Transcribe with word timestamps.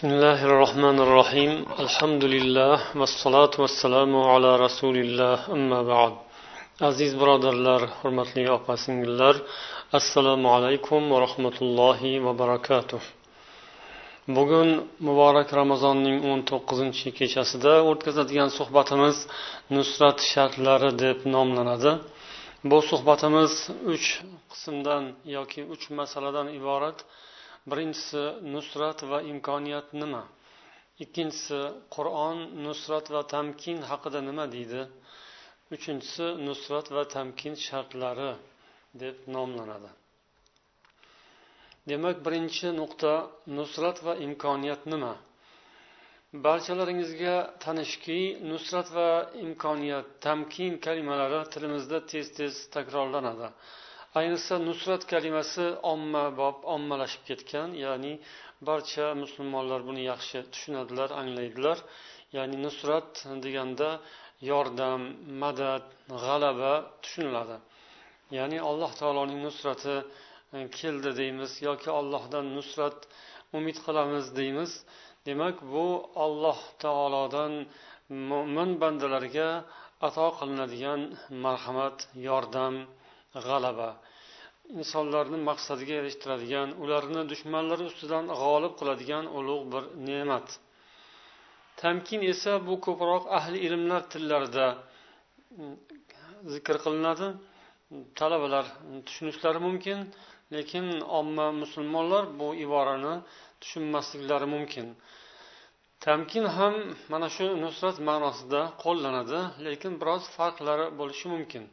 بسم 0.00 0.06
الله 0.06 0.38
الرحمن 0.50 0.96
الرحيم 1.06 1.52
الحمد 1.84 2.24
لله 2.34 2.76
والصلاة 3.00 3.54
والسلام 3.62 4.12
على 4.32 4.50
رسول 4.66 4.96
الله 5.04 5.38
أما 5.56 5.80
بعد 5.92 6.12
aziz 6.80 7.20
birodarlar 7.20 7.82
hurmatli 8.02 8.50
opa 8.50 8.76
singillar 8.76 9.36
assalomu 9.92 10.48
alaykum 10.56 11.10
va 11.10 11.20
rahmatullohi 11.26 12.24
va 12.24 12.38
barakatuh 12.38 13.00
bugun 14.36 14.68
muborak 15.06 15.48
ramazonning 15.60 16.16
o'n 16.30 16.40
to'qqizinchi 16.50 17.08
kechasida 17.18 17.72
o'tkazadigan 17.90 18.50
suhbatimiz 18.58 19.16
nusrat 19.76 20.18
shartlari 20.32 20.90
deb 21.04 21.18
nomlanadi 21.34 21.92
bu 22.70 22.78
suhbatimiz 22.90 23.52
uch 23.94 24.06
qismdan 24.52 25.02
yoki 25.36 25.60
uch 25.74 25.84
masaladan 25.98 26.46
iborat 26.58 26.98
birinchisi 27.69 28.23
nusrat 28.53 28.99
va 29.11 29.19
imkoniyat 29.31 29.87
nima? 30.01 30.23
Ikkinchisi 31.03 31.61
qur'on 31.95 32.37
nusrat 32.65 33.05
va 33.13 33.21
tamkin 33.33 33.77
haqida 33.89 34.19
nima 34.29 34.45
deydi? 34.55 34.81
Uchinchisi 35.75 36.27
nusrat 36.47 36.87
va 36.95 37.03
tamkin 37.15 37.53
shartlari 37.65 38.31
deb 39.01 39.15
nomlanadi. 39.35 39.91
Demak 41.89 42.17
birinchi 42.25 42.67
nuqta 42.79 43.13
nusrat 43.57 43.97
va 44.05 44.13
imkoniyat 44.27 44.81
nima? 44.93 45.13
Barchalaringizga 46.45 47.35
tanishki 47.63 48.19
nusrat 48.51 48.87
va 48.97 49.09
imkoniyat 49.45 50.07
tamkin 50.25 50.73
kalimalari 50.85 51.41
tilimizda 51.53 51.97
tez 52.11 52.27
tez 52.37 52.53
takrorlanadi. 52.75 53.47
Ayniqsa 54.19 54.55
nusrat 54.69 55.03
kalimasi 55.11 55.65
ommabop 55.93 56.57
ommalashib 56.75 57.23
ketgan 57.29 57.69
ya'ni 57.85 58.13
barcha 58.67 59.05
musulmonlar 59.23 59.81
buni 59.89 60.03
yaxshi 60.11 60.39
tushunadilar 60.53 61.09
anglaydilar. 61.21 61.77
Ya'ni 62.35 62.57
nusrat 62.65 63.11
deganda 63.45 63.89
yordam 64.51 65.01
madad 65.41 65.83
g'alaba 66.23 66.73
tushuniladi. 67.03 67.57
Ya'ni 68.37 68.57
alloh 68.69 68.91
taoloning 69.01 69.39
nusrati 69.47 69.95
e, 70.55 70.59
keldi 70.79 71.11
deymiz 71.19 71.51
yoki 71.67 71.89
allohdan 71.99 72.45
nusrat 72.57 72.97
umid 73.57 73.77
qilamiz 73.85 74.25
deymiz. 74.39 74.71
Demak 75.27 75.55
bu 75.73 75.87
alloh 76.25 76.59
taolodan 76.83 77.53
mo'min 78.29 78.71
bandalarga 78.81 79.49
ato 80.07 80.27
qilinadigan 80.37 81.01
marhamat 81.45 81.97
yordam 82.27 82.75
g'alaba. 83.47 83.89
Insonlarni 84.79 85.37
maqsadiga 85.49 85.93
erishtiradigan 86.01 86.69
ularni 86.83 87.21
dushmanlari 87.31 87.83
ustidan 87.91 88.25
g'olib 88.41 88.73
qiladigan 88.79 89.25
ulug' 89.39 89.65
bir 89.73 89.83
ne'mat. 90.07 90.47
Tamkin 91.81 92.21
esa 92.33 92.53
bu 92.67 92.75
ko'proq 92.85 93.23
ahli 93.37 93.57
ilmlar 93.67 94.01
tillarida 94.13 94.67
mm, 94.77 95.75
zikr 96.53 96.75
qilinadi. 96.85 97.27
Talabalar 98.19 98.65
tushunishlari 99.05 99.59
mumkin 99.67 99.97
lekin 100.55 100.85
omma 101.19 101.47
musulmonlar 101.61 102.23
bu 102.39 102.47
iborani 102.65 103.13
tushunmasliklari 103.61 104.47
mumkin. 104.55 104.87
Tamkin 106.05 106.45
ham 106.57 106.75
mana 107.11 107.27
shu 107.35 107.45
nusrat 107.63 107.97
ma'nosida 108.09 108.61
qo'llanadi 108.83 109.39
lekin 109.67 109.93
biroz 110.01 110.23
farqlari 110.37 110.85
bo'lishi 110.99 111.27
mumkin. 111.35 111.63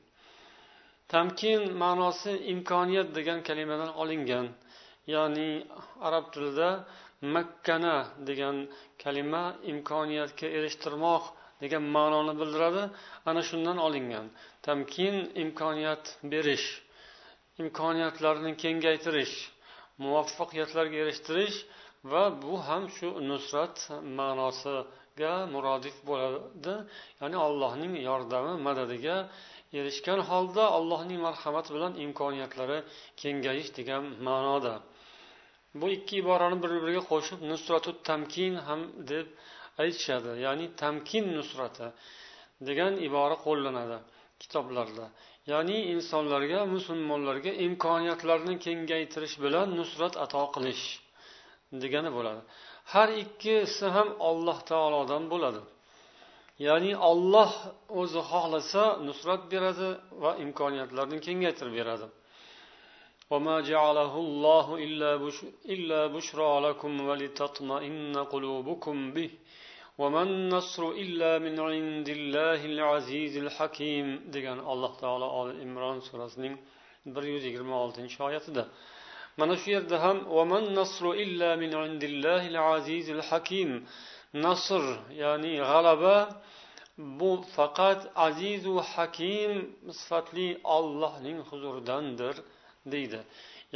Tamkin 1.15 1.61
ma'nosi 1.83 2.33
imkoniyat 2.53 3.09
degan 3.19 3.39
kalimadan 3.49 3.91
olingan 4.03 4.47
ya'ni 5.15 5.49
arab 6.07 6.25
tilida 6.33 6.71
makkana 7.35 7.97
degan 8.29 8.57
kalima 9.03 9.45
imkoniyatga 9.73 10.47
erishtirmoq 10.57 11.25
degan 11.63 11.85
ma'noni 11.97 12.35
bildiradi. 12.41 12.83
Ana 13.29 13.43
shundan 13.49 13.79
olingan. 13.87 14.27
Tamkin 14.67 15.15
imkoniyat 15.43 16.05
berish 16.33 16.67
imkoniyatlarni 17.63 18.53
kengaytirish 18.63 19.35
muvaffaqiyatlarga 20.03 20.97
erishtirish 21.05 21.57
va 22.11 22.23
bu 22.43 22.55
ham 22.69 22.85
shu 22.97 23.09
nusrat 23.31 23.77
ma'nosiga 24.19 25.35
murodif 25.55 25.97
bo'ladi. 26.09 26.75
Ya'ni 27.21 27.37
allohning 27.47 27.93
yordami 28.09 28.55
madadiga 28.67 29.17
erishgan 29.79 30.21
holda 30.31 30.65
allohning 30.77 31.21
marhamati 31.27 31.71
bilan 31.77 31.93
imkoniyatlari 32.05 32.79
kengayish 33.23 33.71
degan 33.79 34.05
ma'noda. 34.27 34.75
Bu 35.81 35.87
ikki 35.97 36.15
iborani 36.23 36.57
bir 36.63 36.71
biriga 36.83 37.03
qo'shib 37.13 37.41
nusratu 37.51 37.91
tamkin 38.09 38.55
ham 38.67 38.81
deb 39.13 39.27
aytishadi 39.83 40.33
ya'ni 40.45 40.67
tamkin 40.83 41.25
nusrati 41.39 41.87
degan 42.69 42.93
ibora 43.09 43.37
qo'llanadi 43.47 43.99
kitoblarda. 44.43 45.07
Ya'ni 45.53 45.79
insonlarga 45.95 46.61
musulmonlarga 46.75 47.53
imkoniyatlarni 47.67 48.55
kengaytirish 48.67 49.37
bilan 49.45 49.67
nusrat 49.79 50.15
ato 50.25 50.43
qilish 50.55 50.85
degani 51.83 52.11
bo'ladi. 52.17 52.41
Har 52.93 53.09
ikkisi 53.25 53.87
ham 53.97 54.09
alloh 54.31 54.59
taolodan 54.71 55.25
bo'ladi. 55.33 55.61
ya'ni 56.68 56.92
olloh 57.12 57.52
o'zi 58.02 58.22
xohlasa 58.32 58.84
nusrat 59.08 59.42
beradi 59.54 59.90
va 60.24 60.32
imkoniyatlarni 60.46 61.18
kengaytirib 61.28 61.76
beradi 61.80 62.08
وما 63.34 63.58
جعله 63.72 64.14
الله 64.26 64.66
إلا 65.76 66.02
بشرى 66.16 66.52
لكم 66.68 66.92
ولتطمئن 67.08 68.16
قلوبكم 68.34 68.96
به 69.16 69.30
وما 70.02 70.22
النصر 70.30 70.82
إلا 71.04 71.32
من 71.46 71.56
عند 71.70 72.08
الله 72.18 72.60
العزيز 72.74 73.34
الحكيم 73.44 74.08
degan 74.34 74.60
alloh 74.72 74.94
taolo 75.02 75.28
oli 75.40 75.54
imron 75.66 76.00
surasining 76.00 76.56
bir 77.06 77.24
yuz 77.24 77.44
yigirma 77.48 77.76
oltinchi 77.84 78.24
oyatida 78.24 78.64
mana 79.38 79.56
shu 79.62 79.72
yerda 79.76 79.98
ham 80.04 80.18
وما 80.38 80.60
nasr 84.45 84.83
ya'ni 85.23 85.53
g'alaba 85.71 86.17
bu 87.19 87.31
faqat 87.57 88.01
azizu 88.27 88.75
hakim 88.93 89.53
sifatli 90.01 90.49
ollohning 90.77 91.39
huzuridandir 91.49 92.35
deydi. 92.93 93.21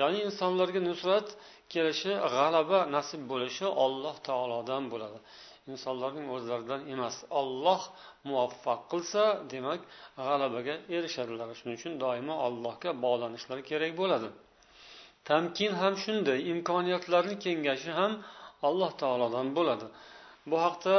Ya'ni 0.00 0.18
insonlarga 0.28 0.80
nusrat 0.90 1.28
kelishi 1.72 2.12
g'alaba 2.34 2.78
nasib 2.96 3.22
bo'lishi 3.32 3.66
olloh 3.84 4.16
taolodan 4.28 4.84
bo'ladi. 4.92 5.18
Insonlarning 5.72 6.26
o'zlaridan 6.36 6.80
emas. 6.94 7.16
Olloh 7.40 7.82
muvaffaq 8.28 8.80
qilsa 8.92 9.22
demak 9.52 9.80
g'alabaga 10.26 10.74
erishadilar. 10.96 11.48
Shuning 11.58 11.76
uchun 11.80 11.92
doimo 12.04 12.34
allohga 12.46 12.90
bog'lanishlari 13.04 13.62
kerak 13.70 13.92
bo'ladi. 14.00 14.28
Tamkin 15.28 15.72
ham 15.80 15.94
shunday 16.04 16.38
imkoniyatlarni 16.52 17.34
kengashi 17.44 17.90
ham 18.00 18.12
alloh 18.68 18.90
taolodan 19.02 19.48
bo'ladi. 19.58 19.86
Bu 20.50 20.56
haqda 20.66 20.96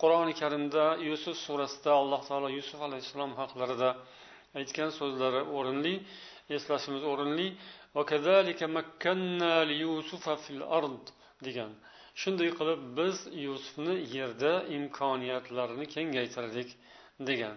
qur'oni 0.00 0.34
karimda 0.40 0.84
yusuf 1.08 1.36
surasida 1.46 1.90
alloh 2.00 2.20
taolo 2.28 2.48
yusuf 2.58 2.80
alayhissalom 2.86 3.32
haqlarida 3.40 3.90
aytgan 4.58 4.90
so'zlari 5.00 5.42
o'rinli 5.58 5.94
eslashimiz 6.56 7.02
o'rinli. 7.12 7.48
Degan. 11.46 11.72
Shunday 12.20 12.50
qilib 12.58 12.80
biz 12.98 13.16
yusufni 13.46 13.94
yerda 14.16 14.52
imkoniyatlarini 14.78 15.86
kengaytirdik 15.94 16.68
degan. 17.28 17.56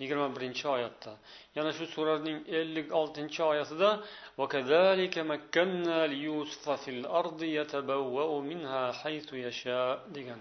Yigirma 0.00 0.28
birinchi 0.36 0.64
oyatda. 0.76 1.12
Yana 1.56 1.70
shu 1.76 1.84
suraning 1.94 2.38
ellik 2.58 2.88
oltinchi 3.00 3.40
oyatida 3.52 3.90
degan. 10.18 10.40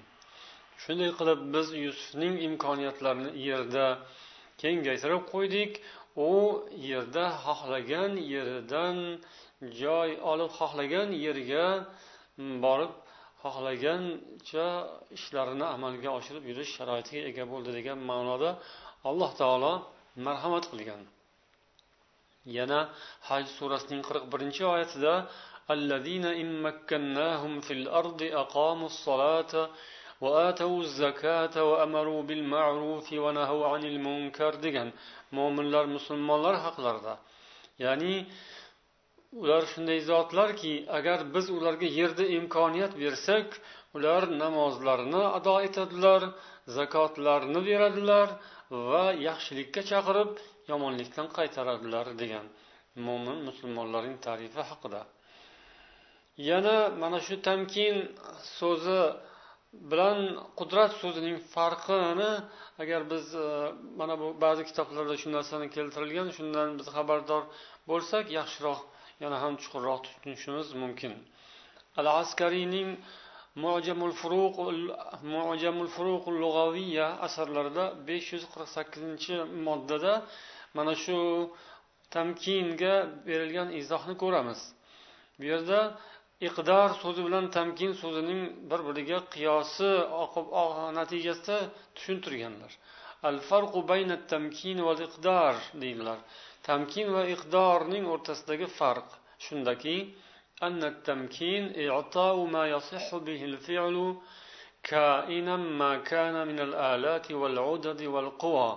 shunday 0.82 1.10
qilib 1.18 1.40
biz 1.54 1.66
yusufning 1.86 2.34
imkoniyatlarini 2.48 3.30
yerda 3.48 3.86
kengaytirib 4.62 5.22
qo'ydik 5.32 5.72
u 6.28 6.32
yerda 6.90 7.24
xohlagan 7.44 8.12
yeridan 8.32 8.96
joy 9.82 10.10
olib 10.32 10.50
xohlagan 10.58 11.08
yerga 11.26 11.66
borib 12.64 12.92
xohlagancha 13.44 14.66
ishlarini 15.16 15.66
amalga 15.76 16.10
oshirib 16.18 16.44
yurish 16.50 16.70
sharoitiga 16.76 17.20
ega 17.30 17.44
bo'ldi 17.52 17.70
degan 17.78 17.98
ma'noda 18.10 18.50
alloh 19.10 19.30
taolo 19.40 19.72
marhamat 20.26 20.64
qilgan 20.72 21.02
yana 22.58 22.80
haj 23.28 23.44
surasining 23.58 24.02
qirq 24.08 24.24
birinchi 24.32 24.62
oyatida 24.74 25.14
الذين 25.76 26.26
إن 26.42 26.62
مكناهم 26.62 27.52
في 27.66 27.72
الأرض 27.72 28.20
أقاموا 28.22 28.88
الصلاة 28.92 29.52
وآتوا 30.24 30.80
الزكاة 30.86 31.54
وأمروا 31.70 32.22
بالمعروف 32.28 33.06
ونهوا 33.24 33.62
عن 33.72 33.82
المنكر 33.92 34.52
degan 34.64 34.88
mo'minlar 35.36 35.84
musulmonlar 35.96 36.54
haqlarida 36.64 37.14
ya'ni 37.84 38.14
ular 39.42 39.62
shunday 39.72 40.00
zotlarki 40.10 40.74
agar 40.98 41.18
biz 41.34 41.46
ularga 41.58 41.88
yerda 41.98 42.24
imkoniyat 42.38 42.92
bersak 43.02 43.48
ular 43.96 44.22
namozlarini 44.42 45.22
ado 45.38 45.54
etadilar 45.68 46.22
zakotlarni 46.76 47.60
beradilar 47.68 48.28
va 48.90 49.04
yaxshilikka 49.28 49.80
chaqirib 49.90 50.30
yomonlikdan 50.70 51.26
qaytaradilar 51.36 52.06
degan 52.22 52.46
mo'min 53.06 53.38
musulmonlarning 53.48 54.18
tarifi 54.26 54.62
haqida 54.70 55.02
yana 56.50 56.76
mana 57.02 57.18
shu 57.26 57.34
tamkin 57.48 57.96
so'zi 58.58 59.00
bilan 59.73 60.19
qudrat 60.59 60.91
so'zining 61.01 61.37
farqini 61.53 62.31
agar 62.83 63.01
biz 63.11 63.25
e, 63.35 63.47
mana 63.99 64.15
bu 64.21 64.27
ba'zi 64.45 64.63
kitoblarda 64.69 65.15
shu 65.21 65.27
narsani 65.37 65.67
keltirilgan 65.75 66.29
shundan 66.37 66.69
biz 66.79 66.87
xabardor 66.95 67.43
bo'lsak 67.89 68.25
yaxshiroq 68.39 68.79
yana 69.23 69.37
ham 69.43 69.53
chuqurroq 69.61 69.99
tushunishimiz 70.05 70.67
mumkin. 70.83 71.13
Al 71.99 72.07
askariyning 72.21 72.89
mujamul 73.63 74.13
furuq 74.21 74.55
mujamul 75.35 75.89
furuq 75.95 76.23
lug'aviyya 76.41 77.07
asarlarida 77.27 77.85
besh 78.07 78.27
yuz 78.33 78.43
qirq 78.53 78.69
sakkizinchi 78.75 79.33
moddada 79.67 80.13
mana 80.77 80.93
shu 81.03 81.17
tamkinga 82.15 82.95
berilgan 83.27 83.69
izohni 83.81 84.15
ko'ramiz. 84.23 84.59
Bu 85.39 85.43
yerda 85.51 85.79
iqdor 86.48 86.88
so'zi 87.02 87.20
bilan 87.26 87.46
tamkin 87.56 87.92
so'zining 88.02 88.40
bir 88.70 88.80
biriga 88.88 89.18
qiyosi 89.34 89.90
natijasida 90.98 91.58
tushuntirganlar 91.96 92.72
al 93.28 93.38
farqu 93.48 93.80
bayna 93.90 94.16
tamkin 94.32 94.78
va 94.86 94.94
iqdor 95.08 95.54
deydilar 95.82 96.18
tamkin 96.68 97.06
va 97.16 97.22
iqdorning 97.34 98.04
o'rtasidagi 98.14 98.66
farq 98.78 99.08
shundaki 99.46 99.96
أن 100.62 100.84
التمكين 100.84 101.62
إعطاء 101.88 102.36
ما 102.54 102.68
يصح 102.74 103.16
به 103.16 103.40
الفعل 103.44 103.96
كائنا 104.90 105.56
ما 105.56 105.92
كان 105.98 106.36
من 106.48 106.58
الآلات 106.60 107.26
والعدد 107.32 108.00
والقوى 108.02 108.70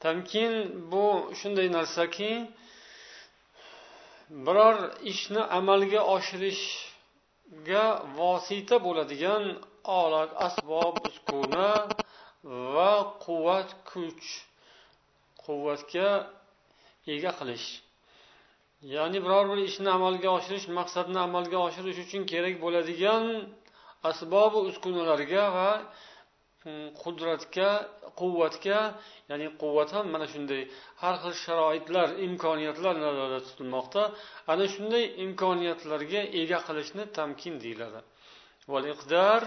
tamkin 0.00 0.52
bu 0.92 1.30
shunday 1.34 1.72
narsaki 1.72 2.50
biror 4.29 4.77
ishni 5.11 5.41
amalga 5.59 6.01
oshirishga 6.15 7.85
vosita 8.17 8.77
bo'ladigan 8.85 9.43
olat 10.01 10.31
asbob 10.47 10.95
uskuna 11.09 11.69
va 12.73 12.91
quvvat 13.25 13.69
kuch 13.89 14.27
quvvatga 15.43 16.09
ega 17.13 17.31
qilish. 17.39 17.67
Ya'ni 18.95 19.19
biror 19.25 19.45
bir 19.51 19.59
ishni 19.69 19.89
amalga 19.97 20.29
oshirish 20.37 20.67
maqsadni 20.79 21.19
amalga 21.27 21.57
oshirish 21.67 21.99
uchun 22.05 22.23
kerak 22.31 22.55
bo'ladigan 22.63 23.23
asbobi 24.09 24.59
uskunalarga 24.69 25.43
va 25.57 25.69
qudratga 27.03 27.69
quvvatga 28.19 28.79
ya'ni 29.29 29.47
quvvat 29.61 29.89
ham 29.95 30.05
mana 30.13 30.25
shunday 30.33 30.61
har 31.01 31.15
xil 31.23 31.35
sharoitlar 31.45 32.07
imkoniyatlar 32.27 32.95
nazarda 33.05 33.39
tutilmoqda 33.47 34.03
ana 34.51 34.65
shunday 34.73 35.03
imkoniyatlarga 35.25 36.21
ega 36.41 36.57
qilishni 36.67 37.03
tamkin 37.17 37.55
deyiladi 37.65 38.01
والإقدار 38.73 39.41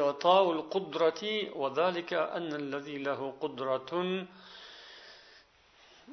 إعطاء 0.00 0.44
القدرة 0.56 1.22
وذلك 1.60 2.10
أن 2.38 2.50
الذي 2.62 2.96
له 3.08 3.20
قدرة 3.42 3.92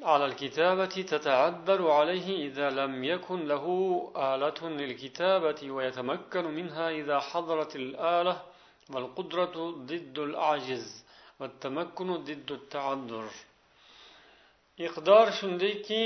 على 0.03 0.25
الكتابة 0.25 0.85
تتعذر 1.13 1.91
عليه 1.91 2.27
إذا 2.47 2.69
لم 2.69 3.03
يكن 3.03 3.39
له 3.47 3.65
آلة 4.31 4.59
للكتابة 4.81 5.71
ويتمكن 5.75 6.45
منها 6.57 6.89
إذا 6.89 7.19
حضرت 7.19 7.75
الآلة 7.75 8.35
والقدرة 8.92 9.56
ضد 9.90 10.16
العجز 10.28 10.86
والتمكن 11.40 12.08
ضد 12.28 12.48
التعذر 12.60 13.26
iqdor 14.86 15.26
shundayki 15.38 16.02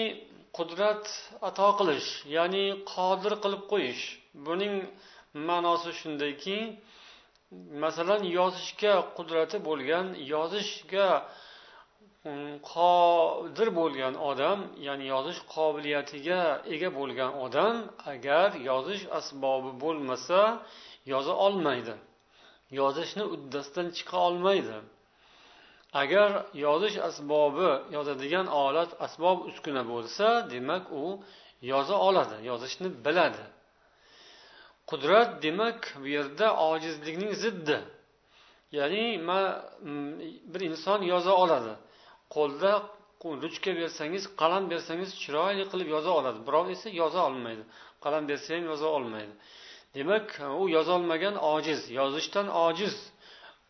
qudrat 0.57 1.05
ato 1.49 1.69
qilish 1.79 2.09
ya'ni 2.37 2.65
qodir 2.93 3.33
qilib 3.43 3.63
qo'yish 3.73 4.03
buning 4.47 4.75
ma'nosi 5.49 5.91
shundayki 6.01 6.59
masalan 7.83 8.23
yozishga 8.39 8.95
qudrati 9.17 9.57
bo'lgan 9.69 10.07
yozishga 10.35 11.09
qodir 12.73 13.69
bo'lgan 13.81 14.15
odam 14.31 14.59
ya'ni 14.87 15.05
yozish 15.15 15.41
qobiliyatiga 15.55 16.41
ega 16.75 16.89
bo'lgan 16.99 17.31
odam 17.47 17.75
agar 18.13 18.49
yozish 18.69 19.03
asbobi 19.19 19.71
bo'lmasa 19.85 20.41
yoza 21.13 21.35
olmaydi 21.47 21.95
Yozishni 22.80 23.24
uddasidan 23.34 23.88
chiqa 23.98 24.18
olmaydi. 24.28 24.78
Agar 26.02 26.30
yozish 26.66 26.98
asbobi 27.10 27.70
yozadigan 27.96 28.48
olat 28.64 28.92
asbob 29.06 29.38
uskuna 29.50 29.84
bo'lsa 29.92 30.28
demak 30.54 30.84
u 31.02 31.04
yoza 31.72 31.96
oladi 32.08 32.38
yozishni 32.50 32.90
biladi. 33.06 33.44
Qudrat 34.90 35.30
demak 35.44 35.80
bu 36.02 36.08
yerda 36.18 36.48
ojizlikning 36.70 37.34
ziddi. 37.44 37.78
Ya'ni 38.78 39.06
mm, 39.18 40.20
bir 40.54 40.62
inson 40.70 41.00
yoza 41.14 41.34
oladi. 41.44 41.74
Qo'lda 42.36 42.72
ruchka 43.44 43.72
bersangiz 43.82 44.24
qalam 44.42 44.64
bersangiz 44.72 45.10
chiroyli 45.22 45.66
qilib 45.72 45.88
yoza 45.96 46.12
oladi. 46.20 46.40
Birov 46.48 46.66
esa 46.76 46.90
yoza 47.02 47.20
olmaydi. 47.28 47.64
Qalam 48.04 48.24
bersa 48.32 48.50
ham 48.56 48.64
yoza 48.72 48.88
olmaydi. 48.98 49.34
Demak 49.96 50.28
u 50.62 50.64
yozolmagan 50.76 51.36
ojiz 51.54 51.82
yozishdan 52.00 52.48
ojiz. 52.68 52.96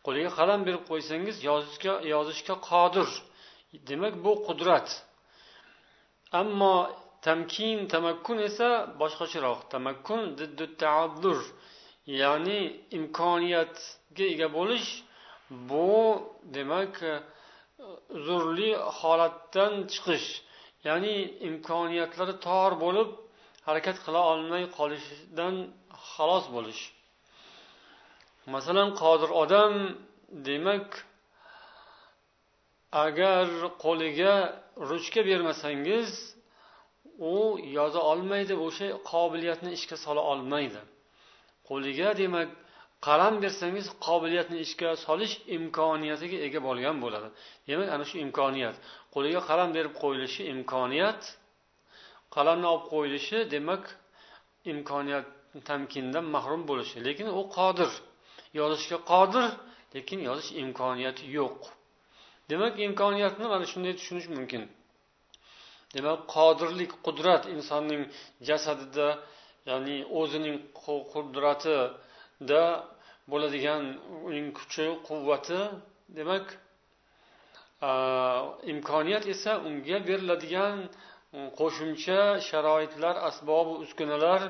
Qo'liga 0.04 0.30
qalam 0.38 0.60
berib 0.66 0.82
qo'ysangiz 0.90 1.36
yozishga 1.50 1.94
yozishga 2.14 2.54
qodir. 2.68 3.08
Demak 3.90 4.14
bu 4.24 4.32
qudrat. 4.46 4.88
Ammo 6.40 6.74
tamkin 7.26 7.78
tamakkun 7.94 8.38
esa 8.48 8.68
boshqacharoq. 9.00 9.58
Tamakkun 9.74 10.20
ya'ni 12.22 12.60
imkoniyatga 12.98 14.24
ega 14.34 14.48
bo'lish. 14.58 14.88
Bu 15.70 15.92
demak 16.56 16.94
uzrli 18.16 18.70
holatdan 18.98 19.72
chiqish 19.92 20.28
ya'ni 20.86 21.14
imkoniyatlari 21.48 22.34
tor 22.46 22.70
bo'lib 22.84 23.08
harakat 23.66 23.96
qila 24.04 24.20
olmay 24.32 24.64
qolishdan 24.78 25.54
xalos 26.12 26.44
bo'lish. 26.54 26.82
Masalan 28.54 28.88
qodir 29.02 29.30
odam 29.42 29.74
demak 30.48 30.88
agar 33.04 33.46
qo'liga 33.84 34.34
ruchka 34.90 35.20
bermasangiz 35.30 36.10
u 37.32 37.34
yoza 37.78 38.00
olmaydi 38.12 38.54
o'sha 38.66 38.86
qobiliyatni 39.12 39.70
ishga 39.78 39.96
sola 40.04 40.22
olmaydi. 40.32 40.80
Qo'liga 41.68 42.08
demak 42.22 42.48
qalam 43.06 43.34
bersangiz 43.44 43.86
qobiliyatni 44.06 44.58
ishga 44.66 44.90
solish 45.06 45.34
imkoniyatiga 45.56 46.38
ega 46.46 46.60
bo'lgan 46.68 46.96
bo'ladi. 47.04 47.28
Demak 47.68 47.88
ana 47.94 48.04
shu 48.10 48.16
imkoniyat. 48.26 48.76
Qo'liga 49.14 49.40
qalam 49.48 49.68
berib 49.76 49.94
qo'yilishi 50.02 50.42
imkoniyat. 50.54 51.20
Qalamni 52.34 52.66
olib 52.72 52.84
qo'yilishi 52.92 53.38
demak 53.54 53.82
imkoniyat 54.72 55.26
tamkindan 55.70 56.24
mahrum 56.34 56.62
bo'lishi. 56.70 56.96
Lekin 57.06 57.28
u 57.40 57.42
qodir. 57.56 57.90
Yozishga 58.60 58.98
qodir 59.12 59.46
lekin 59.94 60.20
yozish 60.28 60.50
imkoniyati 60.62 61.24
yo'q. 61.38 61.58
Demak 62.50 62.74
imkoniyatni 62.86 63.46
mana 63.52 63.64
shunday 63.72 63.94
tushunish 63.98 64.28
mumkin. 64.36 64.62
Demak 65.94 66.20
qodirlik 66.34 66.92
qudrat 67.06 67.42
insonning 67.54 68.02
jasadida 68.48 69.08
ya'ni 69.70 69.96
o'zining 70.20 70.56
qudratida 71.12 72.64
bo'ladigan 73.30 73.82
uning 74.28 74.48
kuchi 74.58 74.86
quvvati 75.08 75.60
demak 76.18 76.46
imkoniyat 78.72 79.24
esa 79.34 79.52
unga 79.68 79.98
beriladigan 80.08 80.76
qo'shimcha 81.58 82.20
sharoitlar 82.48 83.14
asbobi 83.28 83.72
uskunalar 83.84 84.40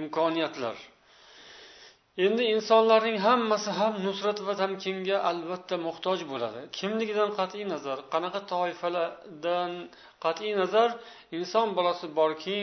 imkoniyatlar. 0.00 0.76
Endi 2.26 2.42
insonlarning 2.54 3.18
hammasi 3.26 3.70
ham 3.78 3.94
nusrat 4.06 4.38
va 4.46 4.54
tamkinga 4.62 5.16
albatta 5.30 5.76
muhtoj 5.86 6.20
bo'ladi. 6.32 6.60
Kimligidan 6.78 7.30
qat'iy 7.38 7.64
nazar 7.74 7.98
qanaqa 8.12 8.40
toifalardan 8.52 9.72
qat'iy 10.24 10.52
nazar 10.60 10.88
inson 11.38 11.68
bolasi 11.78 12.06
borki 12.18 12.58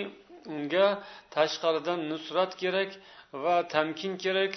unga 0.56 0.88
tashqaridan 1.36 2.00
nusrat 2.12 2.52
kerak 2.62 2.92
va 3.44 3.56
tamkin 3.76 4.14
kerak 4.24 4.54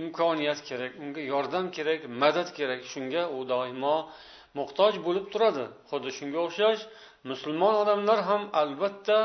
imkoniyat 0.00 0.60
kerak 0.68 0.92
unga 1.02 1.22
yordam 1.32 1.66
kerak 1.76 2.00
madad 2.22 2.48
kerak. 2.58 2.80
Shunga 2.92 3.22
u 3.36 3.38
doimo 3.52 3.96
muhtoj 4.58 4.94
bo'lib 5.06 5.26
turadi. 5.32 5.64
Xuddi 5.90 6.10
shunga 6.18 6.38
o'xshash 6.46 6.82
musulmon 7.30 7.74
odamlar 7.82 8.18
ham 8.28 8.42
albatta 8.62 9.18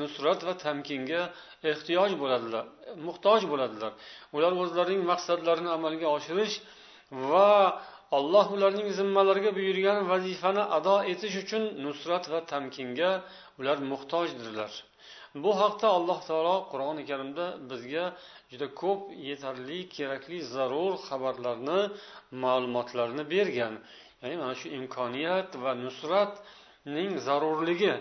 nusrat 0.00 0.40
va 0.46 0.54
tamkinga 0.64 1.22
ehtiyoj 1.70 2.12
bo'ladilar 2.22 2.64
muhtoj 3.06 3.40
bo'ladilar. 3.52 3.92
Ular 4.36 4.52
o'zlarining 4.62 5.02
maqsadlarini 5.12 5.70
amalga 5.78 6.06
oshirish 6.16 6.54
va 7.30 7.50
alloh 8.18 8.46
ularning 8.56 8.88
zimmalariga 8.98 9.50
buyurgan 9.58 9.98
vazifani 10.12 10.62
ado 10.78 10.96
etish 11.12 11.36
uchun 11.42 11.62
nusrat 11.84 12.24
va 12.32 12.40
tamkinga 12.52 13.10
ular 13.60 13.76
muhtojdirlar. 13.92 14.72
Bu 15.44 15.50
haqda 15.60 15.86
alloh 15.98 16.18
taolo 16.28 16.56
qur'oni 16.72 17.02
karimda 17.10 17.46
bizga 17.70 18.04
juda 18.50 18.66
ko'p 18.82 19.00
yetarli 19.28 19.78
kerakli 19.96 20.38
zarur 20.54 20.92
xabarlarni 21.06 21.80
ma'lumotlarni 22.42 23.24
bergan. 23.34 23.74
Ya'ni 24.22 24.36
mana 24.42 24.54
shu 24.60 24.68
imkoniyat 24.78 25.50
va 25.62 25.72
nusrat 25.84 26.32
ning 26.96 27.10
zarurligi 27.26 27.92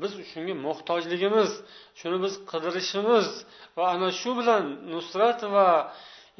biz 0.00 0.12
shunga 0.30 0.54
muhtojligimiz 0.66 1.50
shuni 2.00 2.18
biz 2.24 2.34
qidirishimiz 2.50 3.26
va 3.76 3.84
ana 3.94 4.08
shu 4.20 4.30
bilan 4.40 4.64
nusrat 4.92 5.40
va 5.54 5.68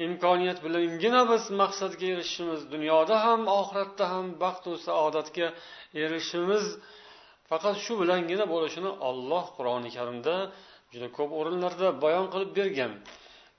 imkoniyat 0.05 0.59
bilangina 0.65 1.21
biz 1.31 1.43
maqsadga 1.61 2.05
erishishimiz 2.13 2.61
dunyoda 2.73 3.15
ham 3.25 3.41
oxiratda 3.59 4.05
ham 4.13 4.25
baxtu 4.43 4.71
saodatga 4.87 5.47
erishishimiz 6.03 6.65
faqat 7.49 7.75
shu 7.85 7.93
bilangina 8.01 8.45
bo'lishini 8.53 8.91
olloh 9.09 9.45
qur'oni 9.57 9.89
karimda 9.97 10.35
juda 10.93 11.07
ko'p 11.17 11.31
o'rinlarda 11.39 11.87
bayon 12.03 12.25
qilib 12.33 12.51
bergan. 12.59 12.91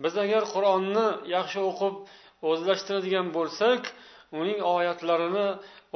Biz 0.02 0.14
agar 0.24 0.42
qur'onni 0.54 1.06
yaxshi 1.36 1.60
o'qib 1.70 1.94
o'zlashtiradigan 2.50 3.26
bo'lsak 3.36 3.82
uning 4.38 4.60
oyatlarini 4.76 5.46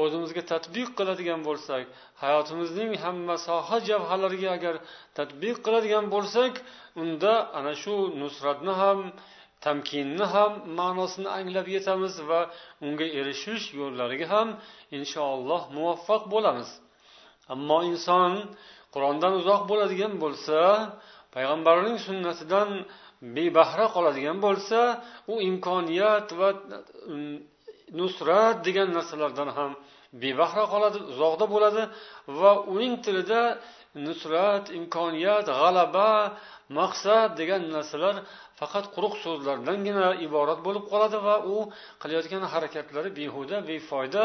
o'zimizga 0.02 0.42
tadbiq 0.52 0.88
qiladigan 0.98 1.40
bo'lsak 1.48 1.84
hayotimizning 2.22 2.90
hamma 3.04 3.36
soha 3.46 3.76
javhalariga 3.88 4.48
agar 4.58 4.74
tadbiq 5.18 5.56
qiladigan 5.66 6.04
bo'lsak 6.14 6.52
unda 7.02 7.32
ana 7.58 7.72
shu 7.82 7.94
nusratni 8.20 8.74
ham 8.82 8.98
tamkinni 9.64 10.26
ham 10.34 10.52
ma'nosini 10.78 11.28
anglab 11.38 11.66
yetamiz 11.76 12.14
va 12.28 12.40
unga 12.86 13.06
erishish 13.18 13.64
yo'llariga 13.80 14.26
ham 14.34 14.48
inshaalloh 14.98 15.62
muvaffaq 15.76 16.22
bo'lamiz. 16.34 16.68
Ammo 17.54 17.78
inson 17.90 18.32
qur'ondan 18.94 19.32
uzoq 19.40 19.62
bo'ladigan 19.70 20.12
bo'lsa 20.24 20.58
payg'ambarning 21.34 21.96
sunnatidan 22.06 22.68
bebahra 23.36 23.86
qoladigan 23.94 24.38
bo'lsa 24.46 24.80
u 25.32 25.34
imkoniyat 25.50 26.26
va 26.38 26.48
nusrat 27.98 28.56
degan 28.66 28.88
narsalardan 28.96 29.50
ham 29.56 29.72
bebahra 30.22 30.64
qoladi 30.72 30.98
uzoqda 31.12 31.44
bo'ladi 31.54 31.82
va 32.40 32.52
uning 32.74 32.94
tilida 33.04 33.40
nusrat 34.06 34.64
imkoniyat 34.78 35.46
g'alaba 35.60 36.10
maqsad 36.78 37.30
degan 37.40 37.62
narsalar 37.74 38.16
faqat 38.60 38.84
quruq 38.94 39.14
so'zlardangina 39.24 40.08
iborat 40.26 40.60
bo'lib 40.66 40.84
qoladi 40.92 41.18
va 41.26 41.36
u 41.54 41.56
qilayotgan 42.02 42.44
harakatlari 42.52 43.10
behuda 43.18 43.56
befoyda 43.68 44.24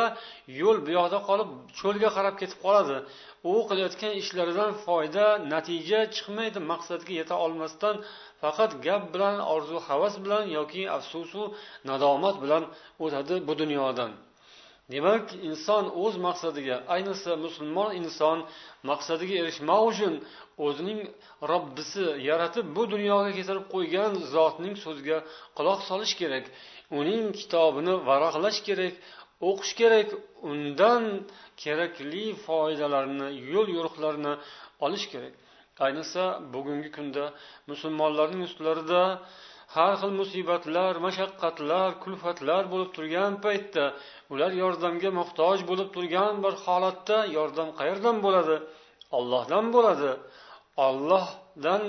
yo'l 0.61 0.77
bu 0.85 0.91
yoqda 0.97 1.19
qolib 1.29 1.49
cho'lga 1.79 2.09
qarab 2.17 2.35
ketib 2.41 2.59
qoladi. 2.65 2.97
U 3.51 3.53
qilayotgan 3.69 4.13
ishlaridan 4.21 4.71
foyda 4.85 5.25
natija 5.53 5.99
chiqmaydi 6.15 6.59
maqsadga 6.71 7.13
yeta 7.19 7.35
olmasdan 7.45 7.95
faqat 8.41 8.71
gap 8.85 9.03
bilan 9.13 9.35
orzu 9.53 9.77
havas 9.87 10.15
bilan 10.23 10.43
yoki 10.57 10.83
afsusu 10.97 11.41
nadomat 11.89 12.35
bilan 12.43 12.63
o'tadi 13.03 13.35
bu 13.47 13.53
dunyodan. 13.61 14.11
Demak 14.93 15.25
inson 15.49 15.83
o'z 16.03 16.15
maqsadiga 16.27 16.75
ayniqsa 16.95 17.31
musulmon 17.45 17.89
inson 18.01 18.37
maqsadiga 18.89 19.35
erishmoq 19.41 19.83
uchun 19.91 20.13
o'zining 20.65 20.99
robbisi 21.51 22.05
yaratib 22.29 22.65
bu 22.75 22.83
dunyoga 22.93 23.29
keltirib 23.37 23.65
qo'ygan 23.73 24.11
zotning 24.35 24.75
so'ziga 24.85 25.17
quloq 25.57 25.79
solish 25.89 26.13
kerak 26.21 26.45
uning 26.99 27.23
kitobini 27.39 27.93
varaqlash 28.09 28.59
kerak 28.67 28.93
o'qish 29.49 29.73
kerak 29.81 30.09
undan 30.51 31.03
kerakli 31.63 32.25
foydalarni 32.45 33.27
yo'l 33.53 33.67
yo'riqlarni 33.77 34.33
olish 34.85 35.05
kerak. 35.13 35.33
Ayniqsa 35.85 36.23
bugungi 36.53 36.89
kunda 36.97 37.23
musulmonlarning 37.71 38.41
ustlarida 38.49 39.01
har 39.75 39.93
xil 40.01 40.13
musibatlar 40.21 40.93
mashaqqatlar 41.05 41.89
kulfatlar 42.03 42.63
bo'lib 42.73 42.89
turgan 42.97 43.33
paytda 43.45 43.85
ular 44.33 44.51
yordamga 44.63 45.09
muhtoj 45.19 45.57
bo'lib 45.69 45.89
turgan 45.95 46.33
bir 46.43 46.53
holatda 46.65 47.17
yordam 47.37 47.69
qayerdan 47.79 48.17
bo'ladi? 48.25 48.55
Ollohdan 49.17 49.65
bo'ladi. 49.75 50.11
Ollohdan 50.87 51.83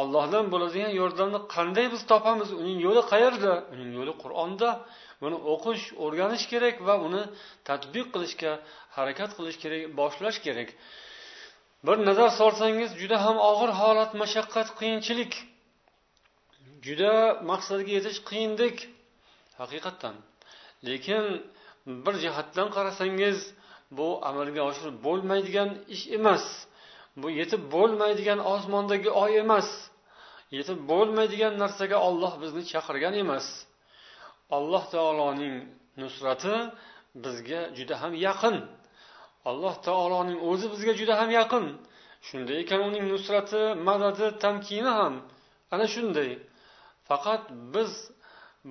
ollohdan 0.00 0.44
bo'ladigan 0.52 0.92
yordamni 1.00 1.40
qanday 1.54 1.86
biz 1.94 2.02
topamiz? 2.12 2.50
Uning 2.60 2.78
yo'li 2.86 3.02
qayerda? 3.12 3.52
Uning 3.74 3.90
yo'li 3.98 4.14
qur'onda. 4.22 4.68
Buni 5.22 5.36
o'qish 5.52 5.84
o'rganish 6.04 6.44
kerak 6.52 6.76
va 6.86 6.94
uni 7.06 7.22
tadbiq 7.68 8.06
qilishga 8.14 8.52
harakat 8.96 9.30
qilish 9.38 9.58
kerak 9.62 9.82
boshlash 10.00 10.38
kerak. 10.46 10.68
Bir 11.86 11.96
nazar 12.08 12.30
solsangiz 12.40 12.90
juda 13.00 13.16
ham 13.24 13.36
og'ir 13.50 13.70
holat 13.80 14.10
mashaqqat 14.22 14.68
qiyinchilik. 14.78 15.32
Juda 16.84 17.14
maqsadga 17.50 17.90
yetish 17.98 18.18
qiyindek 18.28 18.76
haqiqatdan 19.60 20.16
lekin 20.88 21.24
bir 22.04 22.14
jihatdan 22.24 22.68
qarasangiz 22.76 23.38
bu 23.98 24.08
amalga 24.28 24.62
oshirib 24.70 24.96
bo'lmaydigan 25.06 25.70
ish 25.94 26.04
emas. 26.18 26.44
Bu 27.20 27.28
yetib 27.40 27.62
bo'lmaydigan 27.74 28.40
osmondagi 28.54 29.10
oy 29.22 29.32
emas. 29.44 29.68
Yetib 30.56 30.78
bo'lmaydigan 30.90 31.52
narsaga 31.62 31.98
olloh 32.08 32.32
bizni 32.42 32.62
chaqirgan 32.72 33.14
emas. 33.24 33.46
Alloh 34.56 34.84
taoloning 34.94 35.54
nusrati 36.02 36.56
bizga 37.24 37.60
juda 37.76 37.94
ham 38.02 38.12
yaqin. 38.26 38.56
Alloh 39.50 39.74
taoloning 39.86 40.38
o'zi 40.50 40.66
bizga 40.74 40.92
juda 41.00 41.14
ham 41.20 41.30
yaqin. 41.40 41.64
Shunday 42.28 42.56
ekan 42.64 42.80
uning 42.88 43.04
nusrati 43.12 43.62
madadi 43.88 44.26
tamkini 44.44 44.92
ham 45.00 45.14
ana 45.74 45.86
shunday. 45.94 46.30
Faqat 47.08 47.42
biz 47.74 47.92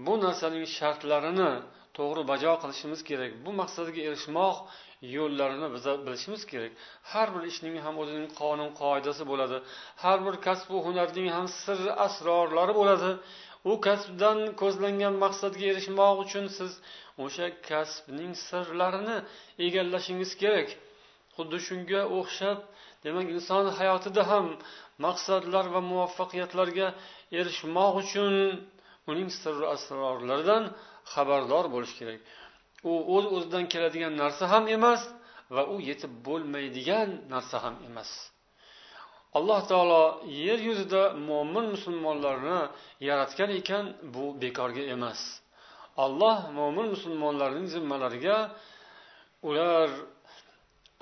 bu 0.06 0.14
narsaning 0.26 0.66
shartlarini 0.78 1.52
to'g'ri 1.98 2.22
bajo 2.32 2.54
qilishimiz 2.64 3.02
kerak 3.10 3.32
bu 3.46 3.52
maqsadga 3.62 4.02
erishmoq 4.10 4.58
yo'llarini 5.16 5.68
biz 5.76 5.84
bilishimiz 6.06 6.44
kerak. 6.52 6.72
Har 7.12 7.28
bir 7.36 7.44
ishning 7.52 7.76
ham 7.86 7.96
o'zining 8.04 8.28
qonun 8.42 8.70
qoidasi 8.82 9.24
bo'ladi 9.32 9.58
har 10.04 10.20
bir 10.26 10.36
kasbu 10.48 10.78
hunarning 10.86 11.28
ham 11.36 11.48
sir 11.64 11.80
asrorlari 12.06 12.74
bo'ladi. 12.80 13.12
U 13.72 13.74
kasbdan 13.88 14.40
ko'zlangan 14.62 15.16
maqsadga 15.24 15.66
erishmoq 15.72 16.16
uchun 16.26 16.46
siz 16.58 16.72
o'sha 17.26 17.48
kasbning 17.70 18.34
sirlarini 18.48 19.18
egallashingiz 19.66 20.32
kerak. 20.42 20.70
Xuddi 21.36 21.58
shunga 21.68 22.02
o'xshab 22.18 22.58
demak 23.04 23.28
inson 23.36 23.66
hayotida 23.80 24.24
ham 24.32 24.46
maqsadlar 25.06 25.66
va 25.74 25.82
muvaffaqiyatlarga 25.92 26.88
erishmoq 27.40 27.94
uchun 28.04 28.34
uning 29.12 29.30
sirri 29.42 29.66
asrorlaridan 29.76 30.64
xabardor 31.14 31.66
bo'lish 31.74 31.94
kerak. 32.00 32.20
U 32.90 32.92
o'z 33.16 33.26
o'zidan 33.36 33.66
keladigan 33.74 34.14
narsa 34.22 34.46
ham 34.54 34.64
emas 34.78 35.02
va 35.56 35.64
u 35.74 35.76
yetib 35.90 36.12
bo'lmaydigan 36.28 37.10
narsa 37.34 37.58
ham 37.64 37.76
emas. 37.90 38.12
Alloh 39.38 39.62
taolo 39.72 40.04
yer 40.46 40.60
yuzida 40.70 41.02
mo'min 41.30 41.66
musulmonlarni 41.76 42.60
yaratgan 43.10 43.50
ekan 43.60 43.86
bu 44.14 44.26
bekorga 44.42 44.84
emas. 44.96 45.20
Alloh 46.06 46.38
mo'min 46.60 46.88
musulmonlarning 46.94 47.68
zimmalariga 47.76 48.38
ular 49.50 49.90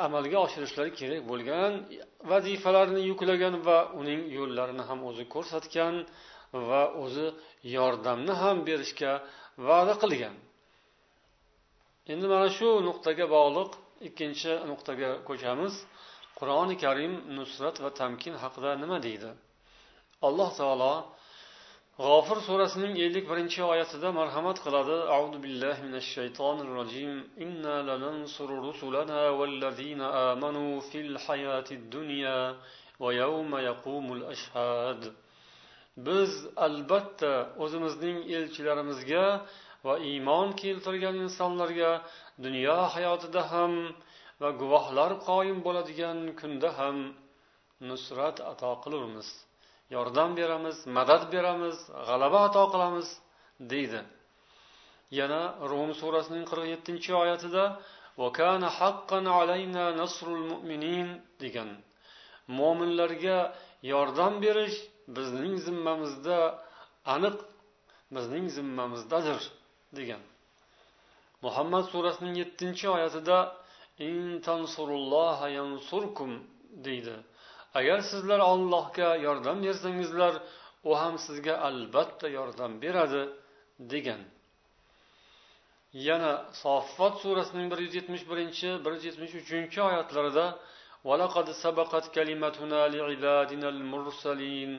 amalga 0.07 0.37
oshirishlari 0.45 0.91
kerak 0.99 1.21
bo'lgan 1.31 1.71
vazifalarni 2.31 3.01
yuklagan 3.11 3.55
va 3.67 3.77
uning 3.99 4.21
yo'llarini 4.37 4.83
ham 4.89 4.99
o'zi 5.09 5.23
ko'rsatgan 5.33 5.95
va 6.69 6.81
o'zi 7.03 7.27
yordamni 7.75 8.33
ham 8.41 8.57
berishga 8.67 9.11
va'da 9.67 9.93
qilgan. 10.03 10.35
Endi 12.11 12.25
mana 12.33 12.47
shu 12.57 12.67
nuqtaga 12.87 13.25
bog'liq 13.35 13.71
ikkinchi 14.07 14.51
nuqtaga 14.71 15.09
ko'chamiz. 15.27 15.73
Qur'oni 16.39 16.75
karim 16.83 17.13
nusrat 17.37 17.75
va 17.83 17.89
tamkin 18.01 18.35
haqida 18.43 18.71
nima 18.83 18.97
deydi? 19.07 19.31
Alloh 20.27 20.49
taolo 20.59 20.93
g'ofir 21.99 22.37
surasining 22.47 22.93
ellik 23.05 23.25
birinchi 23.31 23.61
oyatida 23.71 24.09
marhamat 24.19 24.57
qiladi. 24.65 24.95
Audu 25.17 25.37
billahi 25.45 25.81
minash 25.87 26.09
shaytonir 26.15 26.69
rojim 26.77 27.13
inna 27.45 27.75
lanansuru 27.89 28.55
rusulana 28.67 29.21
vallazina 29.39 30.07
amanu 30.31 30.65
fil 30.89 31.13
hayatid 31.25 31.81
dunya 31.95 32.37
va 33.01 33.09
yawma 33.21 33.59
yaqumul 33.69 34.23
ashhad. 34.33 35.01
Biz 36.07 36.31
albatta 36.65 37.33
o'zimizning 37.63 38.17
elchilarimizga 38.37 39.25
va 39.85 39.95
iymon 40.11 40.47
keltirgan 40.61 41.15
insonlarga 41.25 41.91
dunyo 42.45 42.77
hayotida 42.95 43.41
ham 43.51 43.73
va 44.41 44.49
guvohlar 44.61 45.11
qoyim 45.29 45.57
bo'ladigan 45.65 46.17
kunda 46.39 46.69
ham 46.79 46.97
nusrat 47.89 48.37
ato 48.51 48.71
qilurmiz. 48.83 49.29
Yordam 49.95 50.29
beramiz 50.39 50.77
madad 50.97 51.23
beramiz 51.33 51.77
g'alaba 52.07 52.39
ato 52.47 52.63
qilamiz 52.73 53.07
deydi. 53.71 54.01
Yana 55.19 55.41
rum 55.71 55.89
surasining 56.01 56.45
qirq 56.51 56.65
yettinchi 56.73 57.11
oyatida 57.23 57.63
degan. 61.43 61.69
Mo'minlarga 62.57 63.37
yordam 63.93 64.33
berish 64.45 64.77
bizning 65.17 65.55
zimmamizda 65.65 66.37
aniq 67.15 67.37
bizning 68.15 68.45
zimmamizdadir 68.57 69.41
degan. 69.97 70.21
Muhammad 71.45 71.85
surasining 71.93 72.35
yettinchi 72.41 72.85
oyatida 72.95 73.37
deydi. 76.87 77.15
agar 77.78 77.98
sizlar 78.10 78.40
ollohga 78.52 79.08
yordam 79.26 79.56
bersangizlar 79.66 80.34
u 80.88 80.90
ham 81.00 81.14
sizga 81.26 81.54
albatta 81.68 82.26
yordam 82.38 82.72
beradi 82.82 83.22
degan 83.92 84.22
yana 86.06 86.32
soffat 86.62 87.14
surasining 87.22 87.66
bir 87.72 87.78
yuz 87.84 87.94
yetmish 87.98 88.24
birinchi 88.30 88.68
bir 88.84 88.92
yuz 88.96 89.04
yetmish 89.08 89.34
uchinchi 89.42 89.78
oyatlarida 89.88 90.46
ولقد 91.08 91.46
سبقت 91.64 92.04
كلمتنا 92.16 92.80
لعبادنا 92.94 93.68
المرسلين 93.76 94.70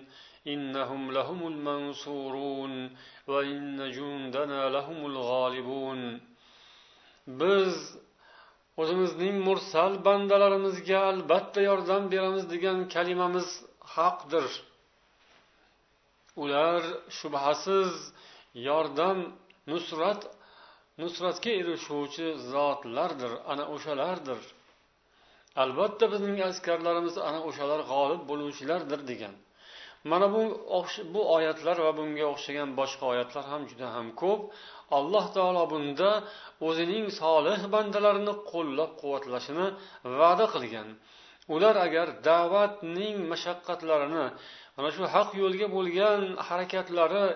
إنهم 0.53 1.01
لهم 1.17 1.39
المنصورون 1.53 2.73
وإن 3.31 3.91
جندنا 3.97 4.61
لهم 4.75 4.99
الغالبون 5.11 5.99
biz 7.27 7.73
o'zimizning 8.80 9.36
mursal 9.48 9.92
bandalarimizga 10.06 10.98
albatta 11.10 11.60
yordam 11.68 12.02
beramiz 12.12 12.44
degan 12.54 12.78
kalimamiz 12.94 13.48
haqdir. 13.94 14.46
Ular 16.42 16.82
shubhasiz 17.18 17.92
yordam 18.68 19.18
nusrat 19.70 20.20
nusratga 21.02 21.50
erishuvchi 21.60 22.26
zotlardir 22.52 23.32
ana 23.52 23.64
o'shalardir. 23.74 24.40
Albatta 25.62 26.04
bizning 26.12 26.38
askarlarimiz 26.50 27.16
ana 27.28 27.40
o'shalar 27.48 27.80
g'olib 27.92 28.22
bo'luvchilardir 28.30 29.00
degan. 29.10 29.34
Mana 30.10 30.26
bu 30.34 30.42
bu 31.14 31.20
oyatlar 31.36 31.76
va 31.86 31.92
bunga 31.98 32.24
o'xshagan 32.32 32.68
boshqa 32.80 33.04
oyatlar 33.12 33.44
ham 33.52 33.62
juda 33.70 33.88
ham 33.96 34.06
ko'p. 34.22 34.40
Alloh 34.98 35.24
taolo 35.36 35.62
bunda 35.72 36.10
o'zining 36.68 37.06
solih 37.20 37.60
bandalarini 37.74 38.34
qo'llab 38.52 38.90
quvvatlashini 39.00 39.66
va'da 40.20 40.46
qilgan. 40.54 40.88
Ular 41.54 41.74
agar 41.86 42.06
da'vatning 42.28 43.16
mashaqqatlarini 43.32 44.26
mana 44.76 44.90
shu 44.96 45.02
haq 45.14 45.28
yo'lga 45.42 45.66
bo'lgan 45.76 46.22
harakatlari 46.48 47.26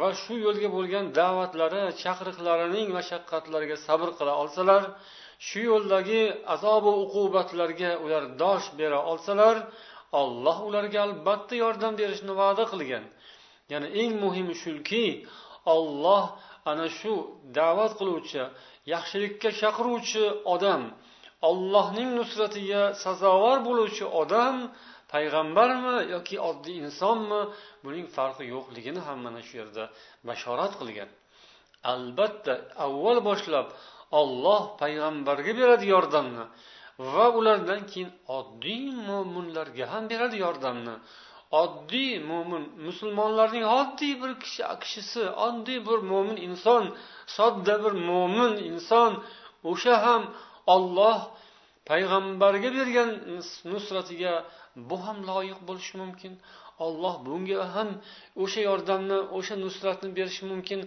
va 0.00 0.08
shu 0.22 0.34
yo'lga 0.46 0.68
bo'lgan 0.76 1.04
da'vatlari 1.18 1.82
chaqiriqlarining 2.02 2.88
mashaqqatlariga 2.98 3.76
sabr 3.86 4.08
qila 4.18 4.32
olsalar 4.42 4.82
shu 5.48 5.60
yo'ldagi 5.70 6.22
azobu 6.54 6.90
uqubatlarga 7.04 7.90
ular 8.04 8.22
dosh 8.42 8.66
bera 8.80 8.98
olsalar 9.12 9.56
olloh 10.20 10.58
ularga 10.68 10.98
albatta 11.06 11.54
yordam 11.64 11.92
berishni 12.00 12.32
va'da 12.40 12.64
qilgan. 12.72 13.04
Ya'ni 13.72 13.88
eng 14.02 14.12
muhimi 14.24 14.54
shuki 14.64 15.06
olloh 15.76 16.24
ana 16.70 16.86
shu 16.98 17.14
da'vat 17.58 17.92
qiluvchi 18.00 18.42
yaxshilikka 18.92 19.50
chaqiruvchi 19.60 20.24
odam 20.54 20.82
ollohning 21.50 22.10
nusratiga 22.18 22.82
sazovor 23.04 23.58
bo'luvchi 23.68 24.04
odam 24.22 24.56
payg'ambarmi 25.12 25.96
yoki 26.14 26.36
oddiy 26.50 26.76
insonmi 26.86 27.40
buning 27.84 28.06
farqi 28.16 28.44
yo'qligini 28.54 29.00
ham 29.06 29.18
mana 29.26 29.40
shu 29.48 29.54
yerda 29.60 29.84
bashorat 30.28 30.72
qilgan. 30.80 31.10
Albatta 31.92 32.52
avval 32.86 33.18
boshlab 33.28 33.66
olloh 34.20 34.62
payg'ambarga 34.82 35.52
beradi 35.60 35.86
yordamni. 35.94 36.44
Va 36.98 37.26
ulardan 37.38 37.82
keyin 37.90 38.10
oddiy 38.38 38.84
mo'minlarga 39.08 39.84
ham 39.92 40.04
beradi 40.12 40.36
yordamni. 40.44 40.94
Oddiy 41.62 42.12
mo'min 42.30 42.64
musulmonlarning 42.86 43.64
oddiy 43.80 44.14
bir 44.22 44.32
kishi 44.42 44.62
kishisi 44.82 45.22
oddiy 45.46 45.78
bir 45.88 45.98
mo'min 46.12 46.38
inson 46.48 46.84
sodda 47.36 47.74
bir 47.84 47.94
mo'min 48.10 48.52
inson 48.70 49.12
o'sha 49.70 49.94
ham 50.06 50.22
olloh 50.74 51.18
payg'ambarga 51.88 52.70
bergan 52.78 53.10
nusratiga 53.72 54.34
bu 54.88 54.96
ham 55.04 55.18
loyiq 55.30 55.60
bo'lishi 55.68 55.94
mumkin. 56.02 56.32
Olloh 56.86 57.14
bunga 57.26 57.60
ham 57.74 57.88
o'sha 58.42 58.60
yordamni 58.70 59.18
o'sha 59.38 59.54
nusratni 59.64 60.08
berishi 60.18 60.44
mumkin. 60.52 60.80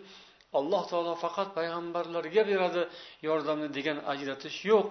Alloh 0.60 0.84
taolo 0.92 1.14
faqat 1.24 1.50
payg'ambarlarga 1.58 2.42
beradi 2.52 2.82
yordamni 3.28 3.68
degan 3.78 3.98
ajratish 4.14 4.58
yo'q. 4.72 4.90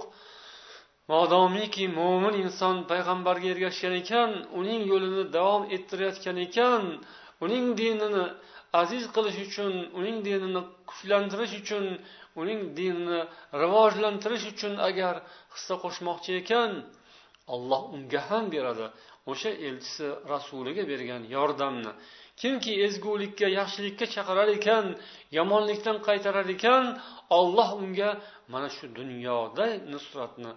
Modomiki 1.12 1.84
mo'min 1.98 2.34
inson 2.44 2.76
payg'ambarga 2.90 3.48
ergashgan 3.54 3.94
ekan 4.02 4.30
uning 4.60 4.82
yo'lini 4.90 5.24
davom 5.36 5.62
ettirayotgan 5.76 6.36
ekan 6.46 6.82
uning 7.44 7.66
dinini 7.80 8.24
aziz 8.82 9.04
qilish 9.14 9.38
uchun 9.46 9.72
uning 9.98 10.16
dinini 10.26 10.60
kuchlantirish 10.90 11.54
uchun 11.60 11.84
uning 12.40 12.60
dinini 12.78 13.20
rivojlantirish 13.62 14.46
uchun 14.52 14.74
agar 14.88 15.14
hissa 15.54 15.74
qo'shmoqchi 15.84 16.30
ekan 16.42 16.70
alloh 17.54 17.82
unga 17.94 18.20
ham 18.28 18.44
beradi. 18.54 18.86
O'sha 19.30 19.50
elchisi 19.68 20.06
rasuliga 20.32 20.82
bergan 20.92 21.22
yordamni. 21.36 21.92
Kimki 22.40 22.72
ezgulikka 22.86 23.46
yaxshilikka 23.58 24.06
chaqirar 24.14 24.48
ekan 24.58 24.86
yomonlikdan 25.38 25.96
qaytarar 26.06 26.48
ekan 26.56 26.84
olloh 27.38 27.70
unga 27.82 28.10
mana 28.52 28.68
shu 28.76 28.84
dunyoda 28.98 29.66
nusratni 29.92 30.52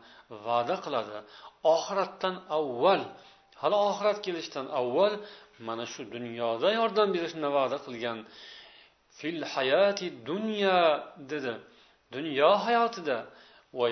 va'da 0.46 0.76
qiladi. 0.86 1.17
Oxiratdan 1.74 2.36
avval 2.58 3.02
hali 3.62 3.78
oxirat 3.89 4.17
kelishidan 4.26 4.67
avval 4.80 5.13
mana 5.67 5.86
shu 5.93 6.02
dunyoda 6.15 6.67
yordam 6.80 7.10
berishni 7.15 7.50
va'da 7.58 7.78
qilgan. 7.86 8.17
Fil 9.17 9.41
hayati 9.54 10.08
dunya 10.30 10.80
dedi. 11.32 11.54
Dunyo 12.15 12.52
hayotida. 12.65 13.17
Va 13.78 13.88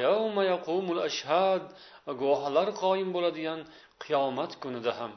guvohlar 2.22 2.68
qoyim 2.84 3.10
bo'ladigan 3.16 3.60
qiyomat 4.04 4.52
kunida 4.64 4.92
ham. 5.00 5.12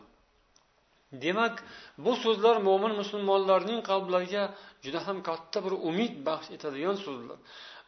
Demak 1.13 1.55
bu 2.05 2.13
so'zlar 2.25 2.57
mo'min 2.69 2.93
musulmonlarning 3.01 3.81
qalblariga 3.91 4.45
juda 4.85 5.01
ham 5.07 5.19
katta 5.29 5.59
bir 5.65 5.73
umid 5.89 6.15
baxsh 6.27 6.51
etadigan 6.57 6.97
so'zlar. 7.07 7.39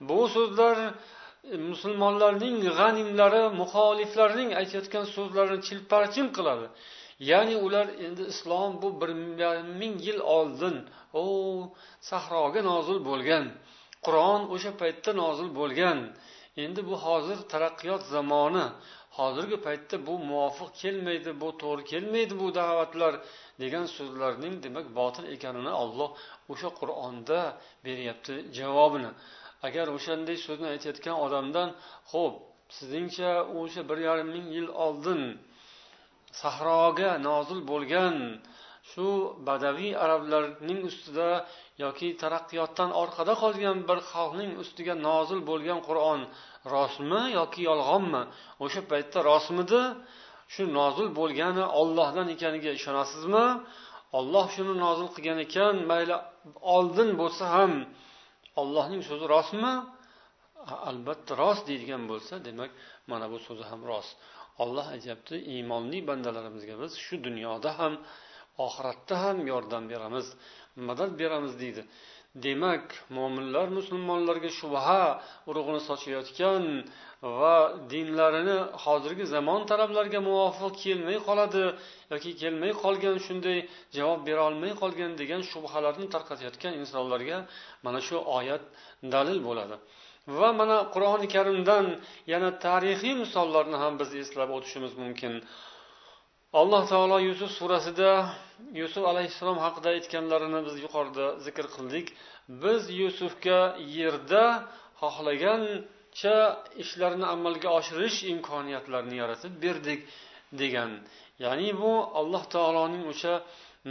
Bu 0.09 0.29
so'zlar 0.37 0.77
e, 0.85 1.57
musulmonlarning 1.71 2.57
g'animlari 2.79 3.43
muxoliflarning 3.61 4.51
aytayotgan 4.61 5.05
so'zlarini 5.17 5.61
chilparchin 5.67 6.27
qiladi. 6.37 6.67
Ya'ni 7.31 7.57
ular 7.67 7.87
endi 8.07 8.23
islom 8.33 8.71
bu 8.83 8.89
bir 9.01 9.11
ming 9.81 9.97
yil 10.07 10.21
oldin 10.37 10.77
o 11.21 11.25
sahroga 12.11 12.61
nozil 12.71 12.99
bo'lgan 13.09 13.45
qur'on 14.07 14.43
o'sha 14.55 14.73
paytda 14.81 15.11
nozil 15.23 15.49
bo'lgan. 15.61 15.99
Endi 16.65 16.81
bu 16.89 16.97
hozir 17.07 17.39
taraqqiyot 17.53 18.03
zamoni. 18.15 18.67
Hozirgi 19.17 19.59
paytda 19.67 19.97
bu 20.07 20.15
muvofiq 20.31 20.71
kelmaydi 20.83 21.31
bu 21.43 21.49
to'g'ri 21.63 21.83
kelmaydi 21.93 22.35
bu 22.43 22.49
da'vatlar 22.61 23.13
degan 23.63 23.87
so'zlarning 23.97 24.55
demak 24.65 24.87
botil 24.99 25.25
ekanini 25.37 25.73
olloh 25.83 26.11
o'sha 26.53 26.71
qur'onda 26.81 27.41
beryapti 27.87 28.35
javobini. 28.59 29.11
Agar 29.67 29.87
o'shanday 29.97 30.37
so'zni 30.47 30.67
aytayotgan 30.75 31.17
odamdan 31.27 31.69
ho'p 32.13 32.35
sizningcha 32.77 33.31
o'sha 33.61 33.83
bir 33.91 33.99
yarim 34.09 34.29
ming 34.37 34.47
yil 34.57 34.69
oldin 34.87 35.23
sahroga 36.41 37.11
nozil 37.29 37.61
bo'lgan 37.71 38.15
shu 38.91 39.09
badaviy 39.49 39.93
arablarning 40.05 40.81
ustida 40.91 41.29
yoki 41.85 42.09
taraqqiyotdan 42.23 42.91
orqada 43.03 43.35
qolgan 43.43 43.79
bir 43.89 43.99
xalqning 44.13 44.51
ustiga 44.63 44.95
nozil 45.09 45.41
bo'lgan 45.51 45.81
qur'on 45.89 46.21
rostmi 46.75 47.23
yoki 47.39 47.61
yolg'onmi? 47.71 48.23
O'sha 48.65 48.81
paytda 48.91 49.19
rostmidi? 49.31 49.83
Shu 50.55 50.63
nozil 50.79 51.09
bo'lgani 51.19 51.65
ollohdan 51.81 52.27
ekaniga 52.35 52.71
ishonasizmi? 52.79 53.47
Olloh 54.19 54.47
shuni 54.55 54.75
nozil 54.85 55.09
qilgan 55.15 55.39
ekan 55.47 55.75
mayli 55.91 56.17
oldin 56.77 57.09
bo'lsa 57.21 57.45
ham 57.55 57.73
ollohning 58.61 59.03
so'zi 59.09 59.27
rostmi? 59.35 59.73
Albatta 60.91 61.33
rost 61.43 61.63
deydigan 61.71 62.03
bo'lsa 62.11 62.35
demak 62.49 62.71
mana 63.11 63.27
bu 63.33 63.39
so'zi 63.47 63.65
ham 63.71 63.81
rost. 63.91 64.13
Olloh 64.63 64.87
aytyapti 64.95 65.35
iymonli 65.55 65.99
bandalarimizga 66.09 66.75
biz 66.83 66.93
shu 67.05 67.15
dunyoda 67.27 67.71
ham 67.81 67.95
oxiratda 68.67 69.15
ham 69.25 69.39
yordam 69.53 69.85
beramiz 69.93 70.27
madad 70.89 71.11
beramiz 71.21 71.53
deydi. 71.63 71.83
Demak 72.45 72.87
mo'minlar 73.17 73.69
musulmonlarga 73.79 74.51
shubha 74.61 75.03
urug'ini 75.51 75.81
sochayotgan 75.89 76.65
va 77.39 77.57
dinlarini 77.93 78.59
hozirgi 78.85 79.25
zamon 79.35 79.61
talablariga 79.71 80.21
muvofiq 80.29 80.75
kelmay 80.85 81.19
qoladi 81.29 81.63
yoki 82.13 82.31
kelmay 82.43 82.73
qolgan 82.83 83.17
shunday 83.27 83.59
javob 83.97 84.21
bera 84.29 84.43
olmay 84.49 84.73
qolgan 84.83 85.13
degan 85.21 85.41
shubhalarni 85.51 86.07
tarqatayotgan 86.15 86.73
insonlarga 86.81 87.39
mana 87.85 88.01
shu 88.07 88.17
oyat 88.39 88.63
dalil 89.15 89.39
bo'ladi. 89.49 89.77
Va 90.39 90.49
mana 90.61 90.77
qur'oni 90.95 91.27
karimdan 91.35 91.87
yana 92.33 92.51
tarixiy 92.65 93.15
misollarni 93.23 93.77
ham 93.83 93.93
biz 94.01 94.11
eslab 94.23 94.51
o'tishimiz 94.57 94.93
mumkin. 95.03 95.33
Alloh 96.53 96.87
taolo 96.89 97.19
yusuf 97.29 97.51
surasida 97.59 98.11
yusuf 98.81 99.05
alayhissalom 99.13 99.59
haqida 99.65 99.89
aytganlarini 99.97 100.61
biz 100.67 100.77
yuqorida 100.85 101.27
zikr 101.47 101.67
qildik. 101.75 102.07
Biz 102.63 102.83
yusufga 103.01 103.61
yerda 103.99 104.45
xohlagancha 105.01 106.37
ishlarni 106.83 107.27
amalga 107.35 107.69
oshirish 107.79 108.19
imkoniyatlarini 108.33 109.17
yaratib 109.23 109.53
berdik 109.65 110.01
degan. 110.61 110.91
Ya'ni 111.45 111.71
bu 111.81 111.93
alloh 112.21 112.43
taoloning 112.55 113.05
o'sha 113.13 113.35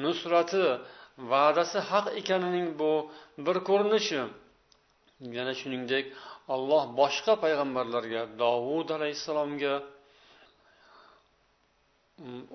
nusrati 0.03 0.65
va'dasi 1.31 1.79
haq 1.89 2.05
ekanining 2.19 2.67
bu 2.79 2.91
bir 3.45 3.57
ko'rinishi. 3.69 4.21
Yana 5.37 5.53
shuningdek 5.59 6.05
olloh 6.55 6.83
boshqa 6.99 7.33
payg'ambarlarga 7.43 8.21
dovud 8.41 8.89
alayhissalomga 8.97 9.73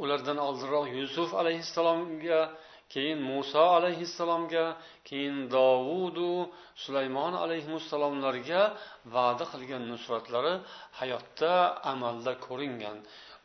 ulardan 0.03 0.39
oldinroq 0.47 0.87
yusuf 1.01 1.31
alayhissalomga 1.41 2.41
keyin 2.93 3.19
muso 3.31 3.63
alayhissalomga 3.79 4.65
keyin 5.09 5.37
dovudu 5.57 6.31
sulaymon 6.83 7.35
alayhissalomlarga 7.45 8.63
va'da 9.15 9.45
qilgan 9.53 9.83
nusratlari 9.93 10.55
hayotda 11.01 11.53
amalda 11.93 12.33
ko'ringan. 12.47 12.99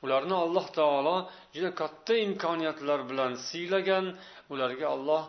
Ularni 0.04 0.36
alloh 0.46 0.66
taolo 0.78 1.16
juda 1.56 1.70
katta 1.82 2.14
imkoniyatlar 2.28 3.00
bilan 3.10 3.32
siylagan. 3.48 4.06
Ularga 4.54 4.86
alloh 4.96 5.24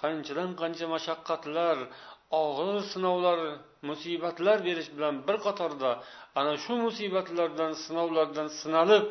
qanchadan 0.00 0.50
qancha 0.60 0.86
mashaqqatlar 0.94 1.76
og'ir 2.42 2.76
sinovlar 2.92 3.38
musibatlar 3.88 4.58
berish 4.68 4.90
bilan 4.96 5.14
bir 5.26 5.36
qatorda 5.46 5.90
ana 6.40 6.54
shu 6.64 6.72
musibatlardan 6.86 7.72
sinovlardan 7.84 8.48
sinalib 8.60 9.04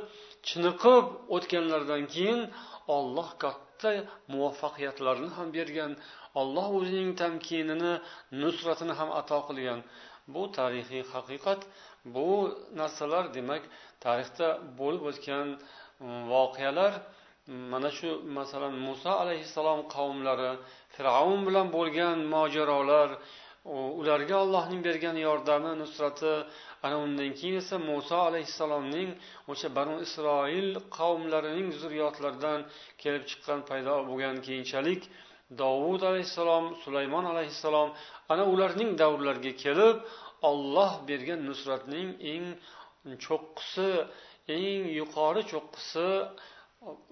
chiniqib 0.48 1.06
o'tganlaridan 1.36 2.04
keyin 2.14 2.42
olloh 2.98 3.30
katta 3.44 3.92
muvaffaqiyatlarni 4.34 5.30
ham 5.38 5.48
bergan 5.58 5.92
olloh 6.42 6.68
o'zining 6.80 7.12
tamkinini 7.22 7.94
nusratini 8.42 8.94
ham 9.00 9.10
ato 9.20 9.40
qilgan. 9.48 9.80
Bu 10.34 10.44
tarixiy 10.58 11.04
haqiqat 11.14 11.62
bu 12.16 12.30
narsalar 12.80 13.26
demak 13.38 13.64
tarixda 14.04 14.48
bo'lib 14.80 15.04
o'tgan 15.10 15.48
mm, 15.56 16.22
voqealar. 16.34 16.94
Mana 17.72 17.90
shu 17.98 18.10
masalan 18.38 18.74
muso 18.88 19.12
alayhissalom 19.24 19.80
qavmlari 19.96 20.52
fir'avn 20.96 21.40
bilan 21.48 21.68
bo'lgan 21.78 22.18
mojarolar 22.36 23.10
ularga 24.00 24.36
allohning 24.44 24.82
bergan 24.88 25.18
yordami 25.28 25.72
nusrati 25.82 26.34
ana 26.86 26.98
undan 27.06 27.32
keyin 27.40 27.56
esa 27.64 27.76
muso 27.90 28.18
alayhissalomning 28.30 29.10
o'sha 29.52 29.68
banu 29.78 29.96
isroil 30.06 30.70
qavmlarining 30.98 31.70
zurriyotlaridan 31.82 32.60
kelib 33.02 33.24
chiqqan 33.30 33.60
paydo 33.70 33.94
bo'lgan 34.10 34.36
keyinchalik 34.48 35.02
dovud 35.62 36.02
alayhissalom 36.10 36.66
sulaymon 36.84 37.26
alayhissalom 37.34 37.90
ana 38.32 38.44
ularning 38.54 38.92
davrlariga 39.02 39.54
kelib 39.64 39.98
olloh 40.50 40.92
bergan 41.10 41.40
nusratning 41.50 42.08
eng 42.34 42.48
cho'qqisi 43.26 43.90
eng 44.58 44.82
yuqori 45.00 45.42
cho'qqisi 45.52 46.08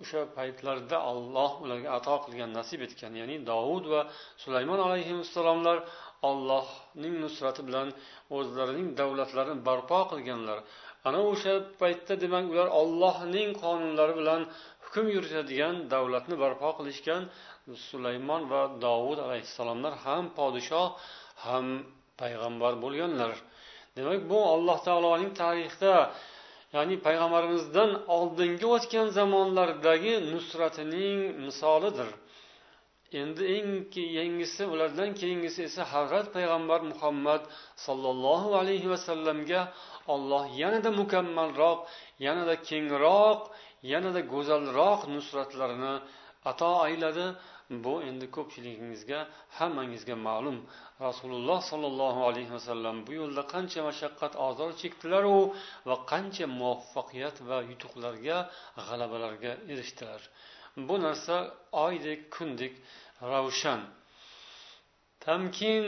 o'sha 0.02 0.22
paytlarda 0.38 0.98
olloh 1.12 1.52
ularga 1.64 1.90
ato 1.98 2.16
qilgan 2.26 2.52
nasib 2.60 2.80
etgan 2.88 3.14
ya'ni 3.22 3.36
dovud 3.52 3.86
va 3.94 4.02
sulaymon 4.44 4.80
alayhissalomlar 4.88 5.78
ollohning 6.30 7.16
nusrati 7.24 7.62
bilan 7.68 7.88
o'zlarining 8.38 8.88
davlatlarini 9.00 9.60
barpo 9.70 10.00
qilganlar. 10.12 10.58
Ana 11.08 11.20
o'sha 11.32 11.54
paytda 11.82 12.14
demak 12.24 12.46
ular 12.54 12.68
ollohning 12.82 13.50
qonunlari 13.64 14.14
bilan 14.20 14.42
hukm 14.86 15.06
yuritadigan 15.16 15.76
davlatni 15.94 16.36
barpo 16.44 16.70
qilishgan. 16.80 17.22
Sulaymon 17.90 18.42
va 18.52 18.62
dovud 18.86 19.20
alayhissalomlar 19.26 19.94
ham 20.06 20.24
podshoh 20.38 20.88
ham 21.46 21.66
payg'ambar 22.22 22.74
bo'lganlar. 22.84 23.34
Demak 23.98 24.20
bu 24.32 24.40
alloh 24.54 24.78
taoloning 24.88 25.32
tarixda 25.42 25.94
ya'ni 26.76 26.96
payg'ambarimizdan 27.08 27.92
oldingi 28.18 28.68
o'tgan 28.76 29.08
zamonlardagi 29.18 30.14
nusratining 30.34 31.18
misolidir. 31.46 32.10
Endi 33.22 33.44
eng 33.58 33.72
yangisi 34.18 34.64
ulardan 34.74 35.12
keyingisi 35.20 35.60
esa 35.70 35.84
hazrat 35.94 36.28
payg'ambar 36.36 36.82
muhammad 36.92 37.42
sollallohu 37.86 38.50
alayhi 38.62 38.88
vasallamga 38.94 39.62
olloh 40.14 40.44
yanada 40.62 40.90
mukammalroq 41.02 41.80
yanada 42.26 42.56
kengroq 42.70 43.40
yanada 43.92 44.22
go'zalroq 44.34 45.00
nusratlarini 45.16 45.94
ato 46.52 46.72
ayladi. 46.88 47.28
Bu 47.84 47.94
endi 48.10 48.26
ko'pchiligingizga 48.36 49.20
hammangizga 49.58 50.16
ma'lum. 50.28 50.58
Rasululloh 51.08 51.60
sollallohu 51.72 52.22
alayhi 52.30 52.52
vasallam 52.58 52.96
bu 53.08 53.12
yo'lda 53.20 53.44
qancha 53.54 53.80
mashaqqat 53.90 54.34
ozor 54.48 54.72
chekdilaru 54.82 55.38
va 55.90 55.96
qancha 56.12 56.46
muvaffaqiyat 56.60 57.36
va 57.50 57.58
yutuqlarga 57.70 58.38
g'alabalarga 58.88 59.52
erishdilar. 59.72 60.22
Bu 60.88 60.96
narsa 61.06 61.36
oydek 61.72 62.32
kundek 62.36 62.74
ravshan. 63.32 63.82
Tamkin 65.26 65.86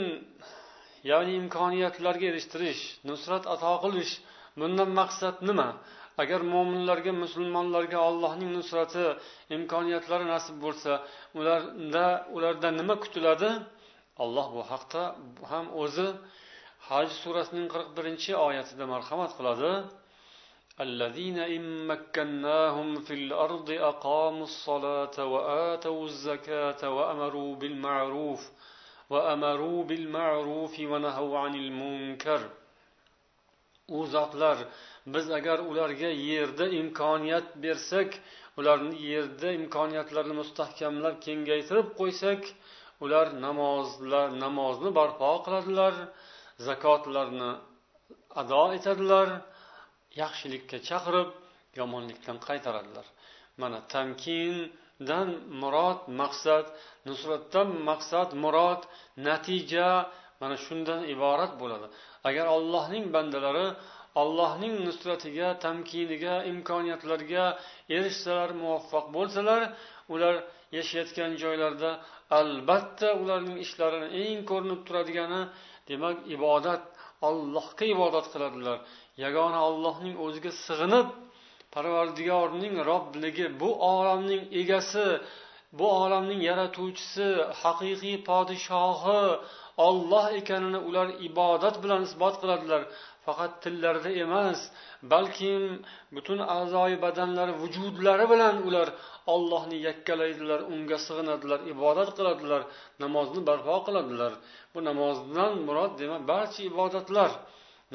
ya'ni 1.10 1.34
imkoniyatlarga 1.42 2.26
erishtirish 2.32 2.84
nusrat 3.10 3.44
ato 3.54 3.74
qilish 3.84 4.14
bundan 4.60 4.90
maqsad 5.00 5.36
nima? 5.50 5.70
Agar 6.22 6.42
mo'minlarga 6.54 7.12
musulmonlarga 7.24 7.98
allohning 8.10 8.52
nusrati 8.58 9.06
imkoniyatlari 9.58 10.26
nasib 10.34 10.56
bo'lsa 10.66 10.92
ularda 11.40 12.06
ulardan 12.36 12.74
nima 12.82 12.96
kutiladi? 13.04 13.50
Alloh 14.24 14.48
bu 14.56 14.62
haqda 14.72 15.04
ham 15.52 15.66
o'zi 15.84 16.08
haj 16.90 17.08
surasining 17.24 17.68
qirq 17.74 17.90
birinchi 17.98 18.32
oyatida 18.48 18.86
marhamat 18.94 19.32
qiladi. 19.38 19.72
الذين 20.81 21.39
إن 21.39 21.87
مكناهم 21.87 23.01
في 23.01 23.15
الأرض 23.15 23.71
أقاموا 23.71 24.45
الصلاة 24.45 25.25
وآتوا 25.25 26.05
الزكاة 26.05 26.91
وأمروا 26.97 27.57
بالمعروف 27.57 28.51
وأمروا 29.11 29.85
بالمعروف 29.85 30.81
ونهوا 30.81 31.39
عن 31.39 31.55
المنكر 31.55 32.41
u 33.89 34.07
zotlar 34.07 34.59
biz 35.07 35.31
agar 35.31 35.59
ularga 35.59 36.09
yerda 36.09 36.67
imkoniyat 36.69 37.47
bersak 37.63 38.11
ularni 38.59 39.03
yerda 39.13 39.49
imkoniyatlarini 39.61 40.35
mustahkamlab 40.43 41.17
kengaytirib 41.27 41.89
qo'ysak 42.01 42.43
ular 43.05 43.27
namozlar 43.47 44.29
namozni 44.45 44.91
barpo 44.99 45.31
qiladilar 45.45 45.95
zakotlarni 46.67 47.51
ado 48.41 48.63
etadilar 48.79 49.29
yaxshilikka 50.22 50.78
chaqirib 50.90 51.30
yomonlikdan 51.80 52.38
qaytaradilar. 52.48 53.06
Mana 53.62 53.80
tamkindan 53.94 55.30
murod 55.62 56.00
maqsad 56.22 56.66
nusratdan 57.08 57.70
maqsad 57.90 58.30
murod 58.44 58.82
natija 59.28 59.90
mana 60.42 60.56
shundan 60.66 61.02
iborat 61.14 61.52
bo'ladi. 61.62 61.88
Agar 62.30 62.46
allohning 62.56 63.06
bandalari 63.16 63.68
allohning 64.22 64.76
nusratiga 64.88 65.48
tamkiniga 65.66 66.36
imkoniyatlarga 66.52 67.46
erishsalar 67.98 68.50
muvaffaq 68.62 69.06
bo'lsalar 69.18 69.62
ular 70.14 70.36
yashayotgan 70.78 71.32
joylarida 71.44 71.92
albatta 72.40 73.10
ularning 73.22 73.58
ishlarini 73.66 74.08
eng 74.24 74.40
ko'rinib 74.50 74.82
turadigani 74.88 75.42
demak 75.90 76.18
ibodat 76.36 76.84
allohga 77.28 77.86
ibodat 77.96 78.26
qiladilar. 78.34 78.78
Yagona 79.24 79.60
ollohning 79.70 80.16
o'ziga 80.26 80.52
sig'inib 80.66 81.08
parvardigorning 81.74 82.76
robbligi 82.90 83.46
bu 83.62 83.70
olamning 83.94 84.44
egasi 84.62 85.06
bu 85.80 85.86
olamning 86.04 86.42
yaratuvchisi 86.50 87.28
haqiqiy 87.62 88.16
podshohi 88.30 89.22
olloh 89.88 90.26
ekanini 90.40 90.80
ular 90.90 91.08
ibodat 91.30 91.76
bilan 91.84 92.02
isbot 92.08 92.36
qiladilar. 92.42 92.82
Faqat 93.26 93.54
tillarida 93.64 94.12
emas 94.26 94.60
balkim 95.12 95.64
butun 96.16 96.40
a'zoyi 96.58 96.98
badanlari 97.06 97.54
vujudlari 97.62 98.26
bilan 98.34 98.56
ular 98.68 98.88
ollohni 99.34 99.78
yakkalaydilar 99.88 100.60
unga 100.74 100.98
sig'inadilar 101.08 101.60
ibodat 101.74 102.10
qiladilar 102.18 102.62
namozni 103.04 103.42
barpo 103.50 103.76
qiladilar. 103.88 104.32
Bu 104.74 104.80
namozdan 104.90 105.52
murod 105.68 105.94
demak 106.02 106.22
barcha 106.32 106.62
ibodatlar. 106.72 107.32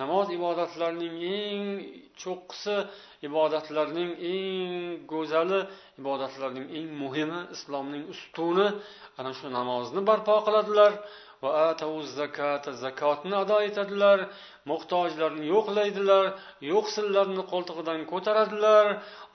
Namoz 0.01 0.27
ibodatlarning 0.39 1.15
eng 1.39 1.67
cho'qqisi 2.23 2.77
ibodatlarning 3.29 4.11
eng 4.33 4.73
go'zali 5.13 5.61
ibodatlarning 6.01 6.67
eng 6.79 6.89
muhimi 7.03 7.41
islomning 7.57 8.05
ustuni 8.15 8.67
ana 9.19 9.31
shu 9.39 9.47
namozni 9.59 10.01
barpo 10.11 10.35
qiladilar. 10.47 10.93
Va 11.43 11.75
zakotni 12.85 13.35
ado 13.43 13.57
etadilar. 13.69 14.19
Muhtojlarni 14.71 15.45
yo'qlaydilar 15.55 16.25
yo'qsillarni 16.73 17.43
qo'ltig'idan 17.53 18.01
ko'taradilar. 18.13 18.87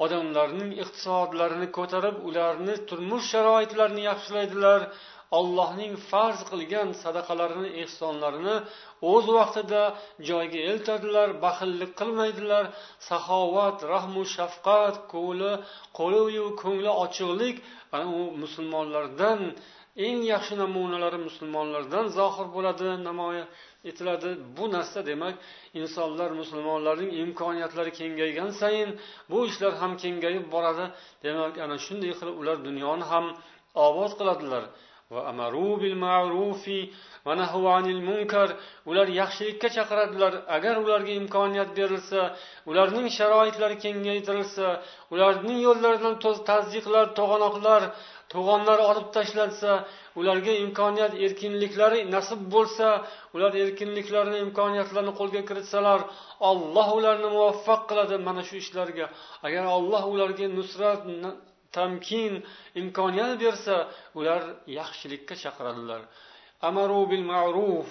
Odamlarning 0.04 0.72
iqtisodlarini 0.84 1.68
ko'tarib 1.78 2.16
ularni 2.30 2.76
turmush 2.90 3.28
sharoitlarini 3.34 4.04
yaxshilaydilar. 4.10 4.80
Allohning 5.38 5.94
farz 6.10 6.40
qilgan 6.52 6.90
sadaqalarini 7.04 7.70
ehsonlarini 7.84 8.56
o'z 9.12 9.26
vaqtida 9.38 9.84
joyiga 10.30 10.60
eltadilar 10.72 11.30
baxillik 11.46 11.92
qilmaydilar. 12.00 12.66
Saxovat 13.10 13.78
rahmu 13.94 14.22
shafqat 14.36 14.96
qo'li 15.14 15.52
qo'liyu 16.00 16.46
ko'ngli 16.62 16.92
ochiqlik 17.04 17.56
ana 17.96 18.08
u 18.20 18.22
musulmonlardan 18.44 19.40
eng 20.08 20.20
yaxshi 20.34 20.54
namunalari 20.64 21.20
musulmonlardan 21.28 22.06
zohir 22.18 22.48
bo'ladi 22.56 22.88
namoyon 23.10 23.48
etiladi. 23.90 24.30
Bu 24.58 24.66
narsa 24.76 25.00
demak 25.10 25.36
insonlar 25.82 26.30
musulmonlarning 26.42 27.12
imkoniyatlari 27.24 27.92
kengaygan 28.00 28.50
sayin 28.62 28.90
bu 29.32 29.40
ishlar 29.50 29.74
ham 29.82 29.92
kengayib 30.04 30.46
boradi. 30.56 30.86
Demak 31.26 31.54
ana 31.66 31.76
shunday 31.86 32.12
qilib 32.20 32.36
ular 32.42 32.58
dunyoni 32.68 33.06
ham 33.12 33.26
obod 33.88 34.12
qiladilar. 34.20 34.64
Va 35.12 35.20
amaru 35.32 35.72
bil 35.82 35.96
ma'rufi 36.06 36.80
va 37.26 37.34
nahu 37.42 37.62
anil 37.78 38.02
munkar. 38.10 38.50
Ular 38.90 39.08
yaxshilikka 39.22 39.68
chaqiradilar. 39.76 40.34
Agar 40.58 40.76
ularga 40.84 41.14
imkoniyat 41.22 41.70
berilsa 41.78 42.22
ularning 42.70 43.08
sharoitlari 43.18 43.78
kengaytirilsa 43.86 44.68
ularning 45.14 45.60
yo'llaridan 45.68 46.16
tazyiqlar 46.50 47.06
to'g'anoqlar 47.20 47.82
to'g'onlar 48.34 48.80
olib 48.90 49.08
tashlansa 49.18 49.72
ularga 50.20 50.54
imkoniyat 50.66 51.14
erkinliklari 51.26 52.00
nasib 52.16 52.42
bo'lsa 52.56 52.88
ular 53.36 53.52
erkinliklarini 53.64 54.40
imkoniyatlarini 54.46 55.14
qo'lga 55.20 55.42
kiritsalar 55.50 56.00
olloh 56.50 56.88
ularni 57.00 57.30
muvaffaq 57.36 57.82
qiladi 57.90 58.16
mana 58.28 58.42
shu 58.48 58.56
ishlarga. 58.64 59.06
Agar 59.48 59.64
olloh 59.76 60.04
ularga 60.14 60.46
nusrat 60.60 61.02
tamkin 61.76 62.34
imkoniyat 62.82 63.34
bersa 63.44 63.76
ular 64.20 64.42
yaxshilikka 64.80 65.36
chaqiradilar. 65.44 66.02
Amaru 66.68 67.02
bil 67.12 67.26
ma'ruf 67.34 67.90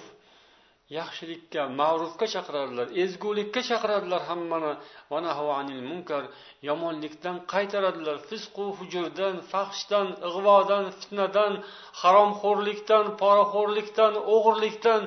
yaxshilikka 0.99 1.61
ma'rufga 1.81 2.27
chaqiradilar 2.33 2.87
ezgulikka 3.03 3.61
chaqiradilar 3.69 4.21
hammani. 4.29 4.73
Va 5.11 5.17
anil 5.59 5.83
munkar 5.89 6.23
yomonlikdan 6.69 7.37
qaytaradilar. 7.53 8.17
Fisqu 8.29 8.65
hujurdan 8.77 9.35
fahshdan 9.51 10.07
ig'vodan 10.29 10.85
fitnadan 10.99 11.53
haromxo'rlikdan 12.01 13.05
poraxo'rlikdan 13.21 14.13
o'g'irlikdan 14.35 15.01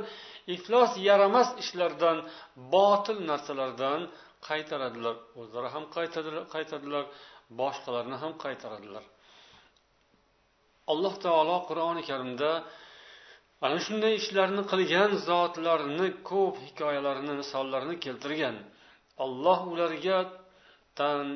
iflos 0.56 0.92
yaramas 1.08 1.48
ishlardan 1.62 2.18
botil 2.74 3.18
narsalardan 3.30 4.00
qaytaradilar. 4.48 5.16
O'zlari 5.40 5.68
ham 5.74 5.84
qaytadilar. 6.54 7.04
Boshqalarni 7.60 8.16
ham 8.22 8.32
qaytaradilar. 8.44 9.04
Alloh 10.92 11.14
taolo 11.24 11.56
qur'oni 11.68 12.02
karimda 12.10 12.50
ana 13.64 13.78
shunday 13.86 14.12
ishlarni 14.20 14.62
qilgan 14.72 15.10
zotlarni 15.28 16.08
ko'p 16.30 16.54
hikoyalarini 16.66 17.34
misollarini 17.42 17.96
keltirgan. 18.04 18.56
Alloh 19.24 19.60
ularga 19.72 20.18
tan 20.98 21.26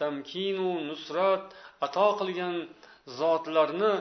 tamkinu 0.00 0.70
nusrat 0.90 1.44
ato 1.86 2.06
qilgan 2.20 2.54
zotlarni 3.20 3.92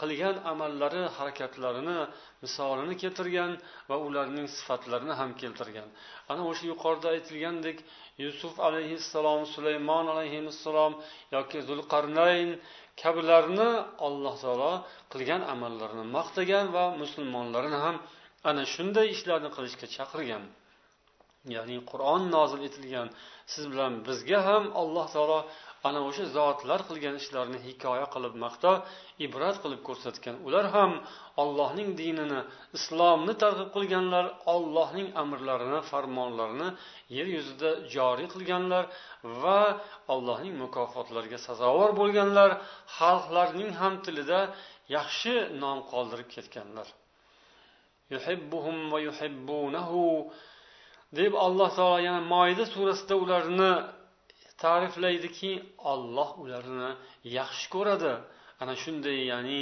qilgan 0.00 0.36
amallari 0.52 1.02
harakatlarini 1.16 1.98
misolini 2.42 2.94
keltirgan 3.02 3.52
va 3.90 3.96
ularning 4.06 4.46
sifatlarini 4.56 5.14
ham 5.20 5.30
keltirgan. 5.42 5.88
Ana 6.30 6.42
o'sha 6.50 6.64
yuqorida 6.72 7.08
aytilgandek 7.14 7.78
yusuf 8.24 8.54
alayhissalom 8.68 9.40
sulaymon 9.54 10.06
alayhissalom 10.14 10.92
yoki 11.36 11.58
zulqarnayn 11.68 12.48
kabilarni 13.02 13.70
alloh 14.06 14.34
taolo 14.44 14.72
qilgan 15.12 15.42
amallarini 15.52 16.06
maqtagan 16.16 16.66
va 16.76 16.84
musulmonlarni 17.02 17.78
ham 17.86 17.96
ana 18.50 18.62
shunday 18.74 19.06
ishlarni 19.14 19.50
qilishga 19.56 19.86
chaqirgan. 19.96 20.44
Ya'ni 21.54 21.76
qur'on 21.90 22.22
nozil 22.36 22.60
etilgan 22.68 23.08
siz 23.52 23.64
bilan 23.72 23.92
bizga 24.06 24.40
ham 24.48 24.64
alloh 24.80 25.06
taolo 25.14 25.38
ana 25.88 26.00
o'sha 26.08 26.24
zotlar 26.36 26.80
qilgan 26.88 27.14
ishlarini 27.22 27.58
hikoya 27.66 28.06
qilib 28.14 28.34
maqtab 28.44 28.76
ibrat 29.26 29.56
qilib 29.62 29.80
ko'rsatgan. 29.88 30.36
Ular 30.46 30.66
ham 30.76 30.92
ollohning 31.42 31.88
dinini 32.00 32.40
islomni 32.78 33.34
targ'ib 33.42 33.70
qilganlar 33.76 34.26
ollohning 34.54 35.08
amrlarini 35.22 35.80
farmonlarini 35.90 36.68
yer 37.16 37.26
yuzida 37.36 37.70
joriy 37.94 38.28
qilganlar 38.34 38.84
va 39.42 39.60
allohning 40.14 40.54
mukofotlariga 40.64 41.38
sazovor 41.48 41.90
bo'lganlar 42.00 42.50
xalqlarning 42.98 43.70
ham 43.80 43.94
tilida 44.04 44.40
yaxshi 44.96 45.34
nom 45.62 45.78
qoldirib 45.92 46.28
ketganlar. 46.36 46.88
Yuhibbuhum 48.14 48.78
va 48.92 48.98
yuhibbunahu 49.08 50.02
deb 51.18 51.32
alloh 51.46 51.68
taolo 51.78 51.98
yana 52.08 52.20
moyda 52.34 52.64
surasida 52.74 53.14
ularni 53.24 53.72
ta'riflaydiki 54.62 55.52
olloh 55.92 56.30
ularni 56.42 56.90
yaxshi 57.38 57.66
ko'radi. 57.74 58.12
Ana 58.62 58.74
shunday 58.82 59.18
ya'ni 59.32 59.60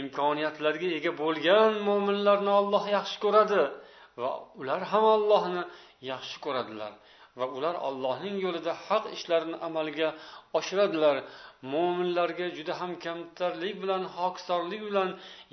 imkoniyatlarga 0.00 0.88
ega 0.98 1.12
bo'lgan 1.22 1.72
mo'minlarni 1.88 2.52
olloh 2.60 2.84
yaxshi 2.96 3.18
ko'radi 3.24 3.62
va 4.20 4.30
ular 4.60 4.80
ham 4.92 5.04
ollohni 5.16 5.62
yaxshi 6.12 6.36
ko'radilar 6.44 6.92
va 7.38 7.46
ular 7.56 7.74
ollohning 7.88 8.36
yo'lida 8.44 8.72
haq 8.86 9.04
ishlarni 9.16 9.56
amalga 9.68 10.08
oshiradilar. 10.58 11.16
Mo'minlarga 11.72 12.46
juda 12.58 12.74
ham 12.80 12.92
kamtarlik 13.04 13.74
bilan 13.82 14.02
hokisorlik 14.16 14.82
bilan 14.88 15.08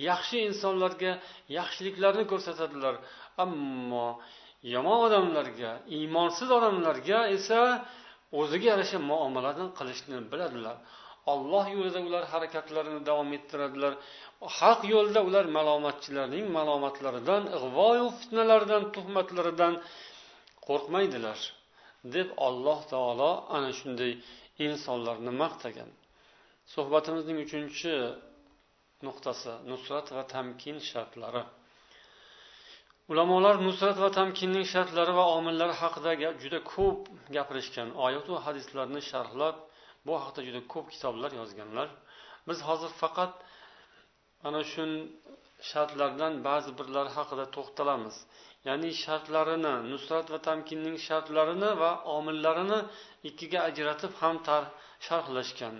yaxshi 0.10 0.38
insonlarga 0.50 1.12
yaxshiliklarni 1.58 2.26
ko'rsatadilar. 2.32 2.96
Ammo 3.44 4.08
yomon 4.74 5.00
odamlarga 5.08 5.72
iymonsiz 5.98 6.50
odamlarga 6.58 7.20
esa 7.38 7.60
o'ziga 8.40 8.68
yarasha 8.74 9.00
muomalani 9.12 9.66
qilishni 9.78 10.18
biladilar. 10.32 10.78
Olloh 11.34 11.66
yo'lida 11.76 12.00
ular 12.08 12.24
harakatlarini 12.34 13.02
davom 13.10 13.30
ettiradilar. 13.38 13.94
Haq 14.60 14.80
yo'lda 14.94 15.20
ular 15.28 15.46
malomatchilarning 15.58 16.46
malomatlaridan 16.58 17.44
ig'voyu 17.58 18.08
fitnalardan 18.20 18.84
tuhmatlaridan 18.96 19.74
qo'rqmaydilar 20.68 21.40
deb 22.16 22.28
alloh 22.48 22.80
taolo 22.94 23.32
ana 23.56 23.72
shunday 23.80 24.12
insonlarni 24.66 25.32
maqtagan. 25.44 25.90
Suhbatimizning 26.74 27.38
uchinchi 27.46 27.94
nuqtasi 29.08 29.54
nusrat 29.72 30.08
va 30.16 30.24
tamkin 30.34 30.78
shartlari. 30.92 31.44
Ulamolar 33.12 33.56
nusrat 33.68 33.98
va 34.04 34.10
tamkinning 34.20 34.66
shartlari 34.74 35.14
va 35.20 35.26
omillari 35.38 35.76
haqida 35.82 36.12
juda 36.44 36.60
ko'p 36.74 37.00
gapirishgan 37.36 37.90
oyatu 38.06 38.34
hadislarni 38.46 39.02
sharhlab 39.12 39.56
bu 40.06 40.14
haqida 40.24 40.42
juda 40.48 40.62
ko'p 40.74 40.88
kitoblar 40.94 41.32
yozganlar. 41.40 41.88
Biz 42.48 42.58
hozir 42.68 42.92
faqat 43.02 43.32
ana 44.48 44.62
shu 44.72 44.84
shartlardan 45.72 46.34
ba'zi 46.48 46.72
birlari 46.80 47.12
haqida 47.18 47.46
to'xtalamiz. 47.56 48.16
Ya'ni 48.68 48.90
shartlarini 49.04 49.74
nusrat 49.92 50.28
va 50.34 50.40
tamkinning 50.50 50.98
shartlarini 51.08 51.72
va 51.82 51.92
omillarini 52.18 52.80
ikkiga 53.30 53.60
ajratib 53.70 54.14
ham 54.22 54.36
sharhlashgan. 55.08 55.76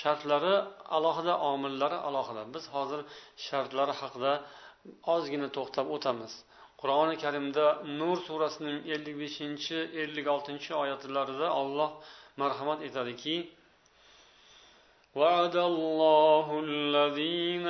Shartlari 0.00 0.54
alohida 0.96 1.34
omillari 1.52 1.98
alohida. 2.08 2.42
Biz 2.54 2.64
hozir 2.74 3.00
shartlari 3.46 3.94
haqida 4.00 4.32
ozgina 5.15 5.47
to'xtab 5.57 5.87
o'tamiz 5.95 6.33
qur'oni 6.81 7.15
karimda 7.23 7.65
nur 7.99 8.17
surasining 8.27 8.79
ellik 8.95 9.15
beshinchi 9.23 9.77
ellik 10.03 10.25
oltinchi 10.35 10.71
oyatlarida 10.83 11.47
olloh 11.61 11.91
marhamat 12.41 12.79
etadiki 12.89 13.37
وعد 15.21 15.55
الله 15.71 16.47
الذين 16.67 17.67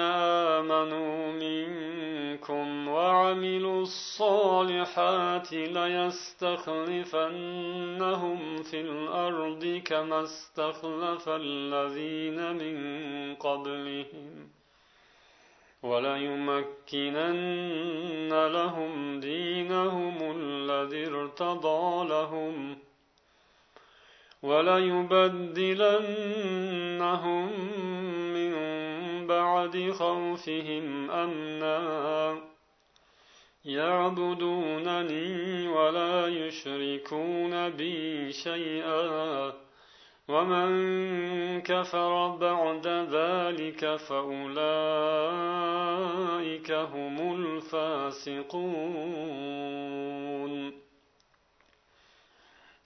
آمنوا 0.58 1.15
منكم 1.41 2.17
منكم 2.38 2.88
وعملوا 2.88 3.82
الصالحات 3.82 5.54
ليستخلفنهم 5.54 6.24
في 8.63 8.82
الأرض 8.82 9.82
كما 9.86 10.24
استخلف 10.24 11.30
الذين 11.30 12.54
من 12.62 13.36
قبلهم 13.36 14.50
وليمكنن 15.83 17.42
لهم 18.47 19.21
دينهم 19.21 20.16
الذي 20.37 21.07
ارتضى 21.07 22.09
لهم 22.09 22.79
وليبدلنهم 24.42 25.83
من 28.35 28.53
بعد 29.27 29.90
خوفهم 29.90 31.11
أمنا 31.11 32.40
يعبدونني 33.64 35.68
ولا 35.68 36.27
يشركون 36.27 37.68
بي 37.68 38.33
شيئا 38.33 39.62
ومن 40.33 40.71
كفر 41.61 42.37
بعد 42.37 42.87
ذلك 42.87 43.97
فاولئك 43.97 44.53
هم 46.73 47.16
الفاسقون 47.35 48.73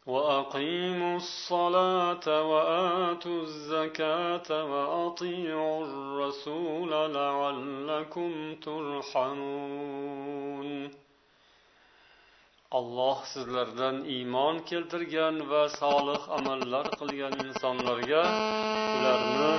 وأقيموا 0.06 1.16
الصلاة 1.16 2.42
وآتوا 2.42 3.42
الزكاة 3.42 4.64
وأطيعوا 4.64 5.84
الرسول 5.84 6.90
لعلكم 6.90 8.54
ترحمون 8.54 10.26
alloh 12.78 13.18
sizlardan 13.32 13.96
iymon 14.16 14.56
keltirgan 14.70 15.36
va 15.50 15.62
solih 15.80 16.22
amallar 16.38 16.86
qilgan 17.00 17.34
insonlarga 17.46 18.22
ularni 18.96 19.52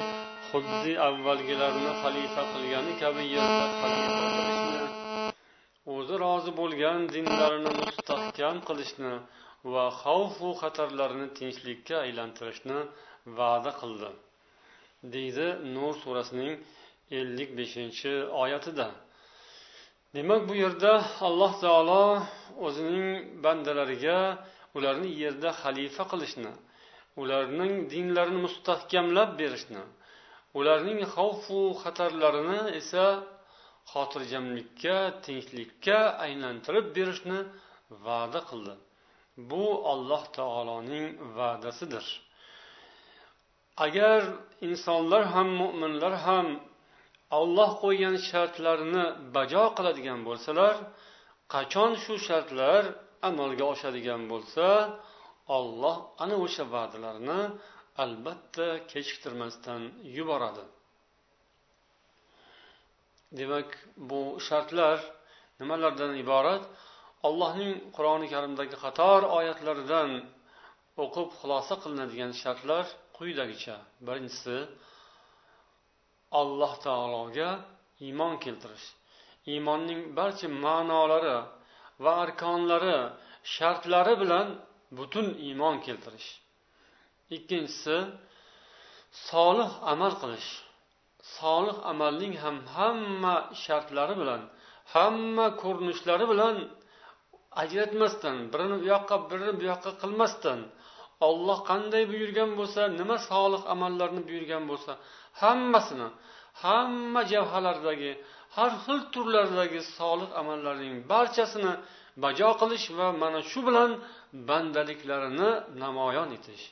xuddi 0.49 0.93
avvalgilarni 1.07 1.91
xalifa 2.01 2.43
qilgani 2.53 2.93
kabi 3.03 3.23
yerda 3.35 3.65
xalifa 3.79 4.27
qilishni 4.35 4.83
o'zi 5.95 6.15
rozi 6.25 6.51
bo'lgan 6.61 6.99
dinlarini 7.15 7.71
mustahkam 7.81 8.57
qilishni 8.69 9.13
va 9.73 9.85
xavfu 10.01 10.49
xatarlarni 10.61 11.27
tinchlikka 11.39 11.95
aylantirishni 12.05 12.79
va'da 13.39 13.71
qildi 13.81 14.09
deydi 15.13 15.47
nur 15.75 15.93
surasining 16.03 16.53
ellik 17.19 17.49
beshinchi 17.59 18.11
oyatida. 18.43 18.87
Demak 20.15 20.41
bu 20.49 20.53
yerda 20.63 20.93
alloh 21.27 21.53
taolo 21.63 22.03
o'zining 22.65 23.07
bandalariga 23.43 24.19
ularni 24.77 25.09
yerda 25.23 25.49
xalifa 25.61 26.03
qilishni 26.11 26.53
ularning 27.21 27.73
dinlarini 27.93 28.39
mustahkamlab 28.45 29.29
berishni 29.41 29.83
ularning 30.59 30.99
xavfu 31.15 31.59
xatarlarini 31.81 32.59
esa 32.79 33.05
xotirjamlikka 33.91 34.97
tinchlikka 35.25 35.99
aylantirib 36.25 36.87
berishni 36.97 37.39
va'da 38.05 38.41
qildi. 38.49 38.75
Bu 39.49 39.65
alloh 39.93 40.23
taoloning 40.37 41.05
va'dasidir. 41.37 42.05
Agar 43.85 44.21
insonlar 44.67 45.23
ham 45.33 45.49
mo'minlar 45.61 46.13
ham 46.25 46.47
olloh 47.39 47.71
qo'ygan 47.83 48.15
shartlarni 48.29 49.05
bajo 49.35 49.63
qiladigan 49.77 50.19
bo'lsalar 50.27 50.75
qachon 51.53 51.91
shu 52.03 52.13
shartlar 52.27 52.81
amalga 53.29 53.65
oshadigan 53.73 54.21
bo'lsa 54.31 54.65
olloh 55.57 55.97
ana 56.23 56.35
o'sha 56.45 56.63
va'dalarni 56.75 57.41
albatta 58.03 58.67
kechiktirmasdan 58.91 59.81
yuboradi. 60.17 60.65
Demak 63.39 63.69
bu 64.09 64.21
shartlar 64.47 64.97
nimalardan 65.61 66.11
iborat? 66.23 66.63
Allohning 67.27 67.73
qur'oni 67.95 68.27
karimdagi 68.33 68.75
qator 68.85 69.19
oyatlaridan 69.37 70.09
o'qib 71.03 71.29
xulosa 71.39 71.73
qilinadigan 71.83 72.31
shartlar 72.41 72.85
quyidagicha. 73.17 73.75
Birinchisi 74.07 74.55
alloh 76.31 76.73
taologa 76.85 77.49
iymon 78.05 78.33
keltirish. 78.43 78.87
Iymonning 79.51 80.01
barcha 80.17 80.47
ma'nolari 80.65 81.37
va 82.03 82.11
arkonlari 82.23 82.97
shartlari 83.55 84.13
bilan 84.21 84.47
butun 84.97 85.27
iymon 85.47 85.75
keltirish. 85.85 86.29
Ikkinchisi 87.35 87.97
solih 89.29 89.71
amal 89.91 90.13
qilish. 90.21 90.49
Solih 91.37 91.77
amalning 91.91 92.33
ham 92.43 92.57
hamma 92.75 93.35
shartlari 93.63 94.15
bilan 94.21 94.41
hamma 94.93 95.47
ko'rinishlari 95.61 96.25
bilan 96.31 96.55
ajratmasdan 97.61 98.37
birini 98.51 98.75
u 98.81 98.85
yoqqa 98.93 99.15
birini 99.29 99.53
bu 99.59 99.63
yoqqa 99.71 99.91
qilmasdan 100.01 100.59
olloh 101.27 101.59
qanday 101.69 102.03
buyurgan 102.11 102.51
bo'lsa 102.59 102.81
nima 102.99 103.17
solih 103.29 103.61
amallarni 103.73 104.21
buyurgan 104.29 104.63
bo'lsa 104.71 104.91
hammasini 105.41 106.07
hamma 106.63 107.21
javhalardagi 107.33 108.11
har 108.55 108.71
xil 108.83 108.99
turlardagi 109.13 109.81
solih 109.97 110.29
amallarning 110.41 110.95
barchasini 111.11 111.73
bajo 112.23 112.49
qilish 112.61 112.87
va 112.97 113.07
mana 113.21 113.39
shu 113.51 113.59
bilan 113.67 113.91
bandaliklarini 114.49 115.51
namoyon 115.83 116.29
etish. 116.37 116.63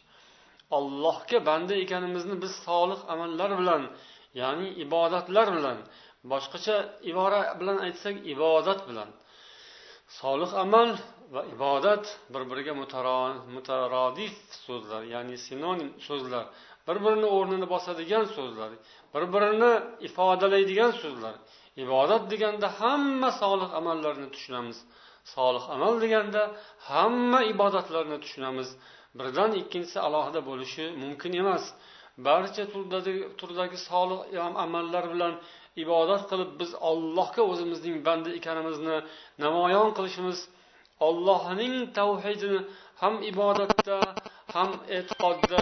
Allohga 0.78 1.38
banda 1.50 1.74
ekanimizni 1.84 2.36
biz 2.44 2.54
solih 2.68 3.00
amallar 3.14 3.52
bilan 3.60 3.84
ya'ni 4.42 4.68
ibodatlar 4.84 5.48
bilan 5.58 5.78
boshqacha 6.32 6.76
ibora 7.12 7.42
bilan 7.60 7.78
aytsak 7.86 8.16
ibodat 8.34 8.80
bilan. 8.90 9.10
Solih 10.20 10.52
amal 10.64 10.90
va 11.34 11.42
ibodat 11.56 12.06
bir 12.34 12.44
biriga 12.50 12.74
mutarodif 13.56 14.36
so'zlar 14.66 15.04
ya'ni 15.14 15.38
sinonim 15.48 15.90
so'zlar. 16.08 16.46
Bir 16.88 16.98
birini 17.06 17.28
o'rnini 17.36 17.68
bosadigan 17.74 18.26
so'zlar 18.36 18.72
bir 19.14 19.24
birini 19.34 19.72
ifodalaydigan 20.08 20.92
so'zlar. 21.02 21.36
Ibodat 21.84 22.24
deganda 22.32 22.68
hamma 22.82 23.30
solih 23.42 23.70
amallarni 23.80 24.28
tushunamiz. 24.36 24.78
Solih 25.36 25.64
amal 25.76 25.94
deganda 26.04 26.42
hamma 26.90 27.40
ibodatlarni 27.54 28.18
tushunamiz. 28.24 28.70
Birdan 29.20 29.52
ikkinchisi 29.62 30.00
alohida 30.08 30.42
bo'lishi 30.50 30.84
mumkin 31.04 31.34
emas. 31.42 31.64
Barcha 32.28 32.64
turdagi 33.40 33.78
solih 33.90 34.20
amallar 34.66 35.06
bilan 35.14 35.34
ibodat 35.84 36.22
qilib 36.32 36.52
biz 36.62 36.72
ollohga 36.90 37.42
o'zimizning 37.52 37.98
banda 38.08 38.30
ekanimizni 38.40 38.98
namoyon 39.46 39.90
qilishimiz 39.98 40.40
ollohning 41.08 41.76
tavhidini 41.98 42.60
ham 43.02 43.16
ibodatda 43.32 43.98
ham 44.54 44.70
e'tiqodda 44.98 45.62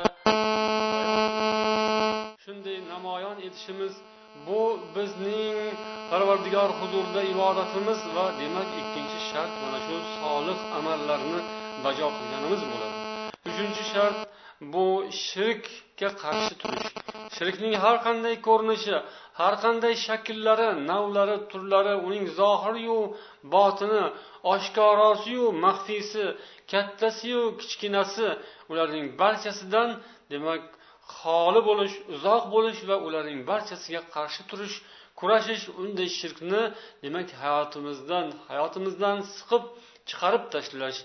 shunday 2.46 2.78
namoyon 2.94 3.38
etishimiz 3.48 3.94
bu 4.48 4.62
bizning 4.96 5.58
parvardigor 6.12 6.70
huzurida 6.80 7.22
ibodatimiz 7.34 8.00
va 8.16 8.26
demak 8.40 8.70
ikkinchi 8.82 9.20
shart 9.30 9.54
mana 9.62 9.80
shu 9.86 9.98
solih 10.20 10.60
amallarni 10.78 11.40
bajo 11.84 12.08
qilganimiz 12.18 12.62
bo'ladi. 12.72 12.96
Uchinchi 13.50 13.84
shart 13.94 14.18
bu 14.74 14.86
shirkka 15.26 16.10
qarshi 16.24 16.54
turish 16.62 16.90
shirkning 17.38 17.76
har 17.84 17.98
qanday 18.06 18.36
ko'rinishi 18.48 18.96
har 19.40 19.54
qanday 19.64 19.94
shakllari 20.08 20.70
navlari 20.92 21.38
turlari 21.52 21.96
uning 22.08 22.26
zohiriyu 22.40 23.00
botini 23.54 24.04
oshkorosiyu 24.54 25.46
maxfiysi 25.66 26.24
kattasiyu 26.72 27.42
kichkinasi 27.62 28.28
ularning 28.72 29.08
barchasidan 29.22 29.90
demak 30.32 30.62
xoli 31.18 31.62
bo'lish 31.70 31.96
uzoq 32.16 32.44
bo'lish 32.56 32.82
va 32.90 32.96
ularning 33.08 33.40
barchasiga 33.52 34.02
qarshi 34.16 34.42
turish 34.50 34.76
kurashish 35.20 35.64
unday 35.82 36.10
shirkni 36.20 36.62
demak 37.04 37.28
hayotimizdan 37.44 38.26
hayotimizdan 38.50 39.18
siqib 39.36 39.64
chiqarib 40.10 40.44
tashlash 40.54 41.00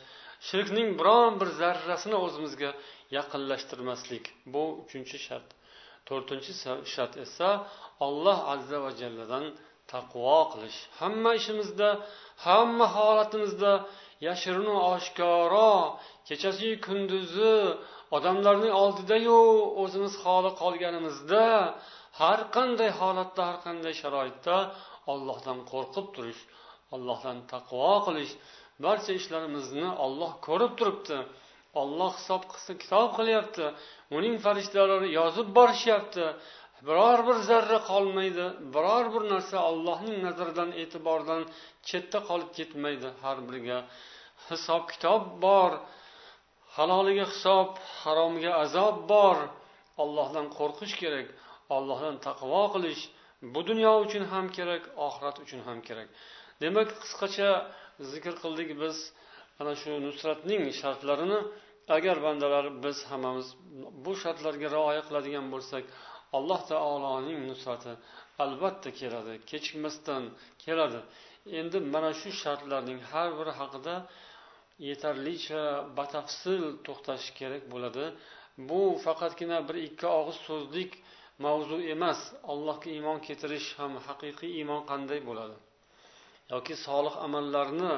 shirkning 0.48 0.88
biron 1.00 1.32
bir 1.40 1.48
zarrasini 1.60 2.16
o'zimizga 2.26 2.70
yaqinlashtirmaslik. 3.16 4.24
Bu 4.52 4.62
uchinchi 4.82 5.18
shart. 5.26 5.48
To'rtinchi 6.08 6.52
shart 6.94 7.14
esa 7.24 7.48
olloh 8.06 8.38
azza 8.54 8.78
va 8.84 8.90
jalladan 9.00 9.44
taqvo 9.92 10.38
qilish. 10.52 10.78
Hamma 11.00 11.30
ishimizda 11.40 11.88
hamma 12.46 12.86
holatimizda 12.96 13.72
yashirinu 14.26 14.74
oshkoro 14.94 15.72
kechasiyu 16.28 16.76
kunduzi 16.86 17.54
odamlarning 18.16 18.72
oldidayu 18.82 19.38
o'zimiz 19.82 20.14
xoli 20.24 20.50
qolganimizda 20.62 21.44
har 22.20 22.40
qanday 22.56 22.90
holatda 23.00 23.40
har 23.48 23.58
qanday 23.66 23.94
sharoitda 24.02 24.56
ollohdan 25.12 25.58
qo'rqib 25.72 26.06
turish 26.14 26.40
allohdan 26.94 27.38
taqvo 27.52 27.92
qilish 28.06 28.32
barcha 28.84 29.12
ishlarimizni 29.20 29.86
olloh 30.04 30.32
ko'rib 30.46 30.72
turibdi. 30.78 31.18
Olloh 31.80 32.12
hisob 32.18 32.42
kitob 32.82 33.08
qilyapti. 33.18 33.66
Uning 34.16 34.36
farishtalari 34.44 35.08
yozib 35.20 35.48
borishyapti. 35.58 36.26
Biror 36.88 37.18
bir 37.26 37.36
zarra 37.50 37.78
qolmaydi. 37.90 38.46
Biror 38.74 39.06
bir 39.14 39.22
narsa 39.32 39.56
ollohning 39.70 40.18
nazaridan 40.26 40.70
e'tibordan 40.82 41.42
chetda 41.88 42.18
qolib 42.28 42.50
ketmaydi 42.58 43.08
har 43.22 43.38
biriga. 43.48 43.78
Hisob 44.48 44.84
kitob 44.92 45.22
bor. 45.44 45.72
Haloliga 46.76 47.26
hisob 47.32 47.70
haromiga 48.02 48.52
azob 48.64 48.96
bor. 49.12 49.38
Ollohdan 50.02 50.46
qo'rqish 50.58 50.94
kerak. 51.02 51.28
Ollohdan 51.76 52.16
taqvo 52.26 52.62
qilish 52.74 53.02
bu 53.54 53.60
dunyo 53.70 53.92
uchun 54.04 54.24
ham 54.32 54.46
kerak 54.56 54.82
oxirat 55.06 55.36
uchun 55.44 55.60
ham 55.66 55.78
kerak. 55.88 56.08
Demak 56.62 56.88
qisqacha 57.02 57.50
zikr 58.12 58.34
qildik 58.42 58.70
biz. 58.82 58.96
Ana 59.60 59.72
shu 59.80 59.90
nusratning 60.06 60.62
shartlarini 60.80 61.40
agar 61.96 62.16
bandalar 62.26 62.64
biz 62.84 62.98
hammamiz 63.10 63.48
bu 64.04 64.12
shartlarga 64.22 64.68
rioya 64.76 65.02
qiladigan 65.08 65.46
bo'lsak 65.54 65.84
alloh 66.36 66.60
taoloning 66.70 67.40
nusrati 67.50 67.92
albatta 68.44 68.90
keladi 69.00 69.34
kechikmasdan 69.50 70.24
keladi. 70.64 71.00
Endi 71.60 71.78
mana 71.94 72.10
shu 72.20 72.30
shartlarning 72.42 73.00
har 73.10 73.28
biri 73.38 73.52
haqida 73.60 73.94
yetarlicha 74.88 75.62
batafsil 75.98 76.64
to'xtash 76.86 77.26
kerak 77.38 77.62
bo'ladi. 77.72 78.04
Bu 78.68 78.80
faqatgina 79.04 79.58
bir 79.68 79.76
ikki 79.88 80.06
og'iz 80.18 80.38
so'zlik 80.48 80.92
mavzu 81.44 81.78
emas. 81.94 82.20
Allohga 82.52 82.88
iymon 82.96 83.18
keltirish 83.26 83.68
ham 83.80 83.92
haqiqiy 84.06 84.50
iymon 84.60 84.82
qanday 84.90 85.20
bo'ladi? 85.28 85.56
Yoki 86.52 86.74
solih 86.86 87.14
amallarni 87.26 87.92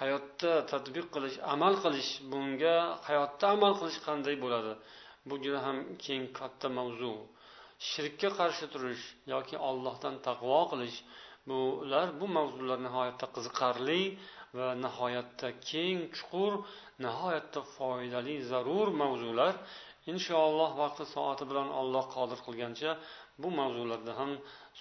hayotda 0.00 0.52
tadbiq 0.72 1.06
qilish 1.14 1.36
amal 1.54 1.74
qilish 1.84 2.10
bunga 2.32 2.76
hayotda 3.08 3.44
amal 3.56 3.72
qilish 3.80 3.98
qanday 4.06 4.34
bo'ladi? 4.44 4.72
Bu 5.28 5.34
juda 5.44 5.60
ham 5.66 5.78
keng 6.04 6.24
katta 6.38 6.68
mavzu. 6.78 7.14
Shirkka 7.90 8.28
qarshi 8.38 8.66
turish 8.72 9.04
yoki 9.34 9.56
ollohdan 9.68 10.14
taqvo 10.26 10.60
qilish 10.72 10.98
bular 11.48 12.06
bu 12.20 12.26
mavzular 12.36 12.78
nihoyatda 12.86 13.26
qiziqarli 13.34 14.02
va 14.56 14.68
nihoyatda 14.84 15.48
keng 15.70 15.98
chuqur 16.16 16.52
nihoyatda 17.04 17.60
foydali 17.76 18.34
zarur 18.50 18.88
mavzular. 19.02 19.54
Inshaalloh 20.12 20.70
vaqti 20.82 21.04
soati 21.14 21.44
bilan 21.50 21.68
olloh 21.80 22.04
qodir 22.16 22.38
qilgancha 22.46 22.90
bu 23.42 23.48
mavzularda 23.60 24.12
ham 24.20 24.30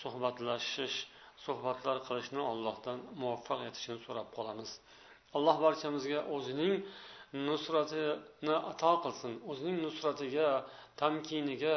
suhbatlashish 0.02 0.98
suhbatlar 1.45 1.97
qilishni 2.07 2.43
allohdan 2.53 2.99
muvaffaq 3.23 3.61
etishini 3.69 3.99
so'rab 4.07 4.29
qolamiz 4.37 4.71
alloh 5.37 5.57
barchamizga 5.65 6.21
o'zining 6.37 6.75
nusratini 7.49 8.55
ato 8.73 8.93
qilsin 9.05 9.33
o'zining 9.51 9.79
nusratiga 9.87 10.49
tamkiniga 11.01 11.77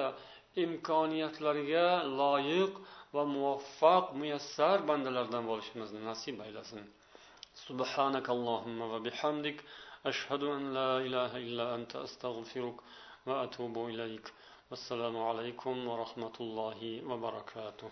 imkoniyatlariga 0.63 1.85
loyiq 2.21 2.73
va 3.15 3.23
muvaffaq 3.35 4.05
muyassar 4.19 4.77
bandalardan 4.89 5.43
bo'lishimizni 5.51 6.01
nasib 6.09 6.35
aylasin 6.47 6.83
سبحانك 7.67 8.27
اللهم 8.37 8.79
وبحمدك 8.93 9.57
أشهد 10.11 10.43
أن 10.57 10.73
لا 10.77 10.91
إله 11.07 11.31
إلا 11.47 11.65
أنت 11.77 11.95
أستغفرك 12.07 12.77
وأتوب 13.27 13.75
إليك 13.91 14.25
والسلام 14.69 15.15
عليكم 15.29 15.75
ورحمة 15.91 16.35
الله 16.45 16.79
وبركاته 17.09 17.91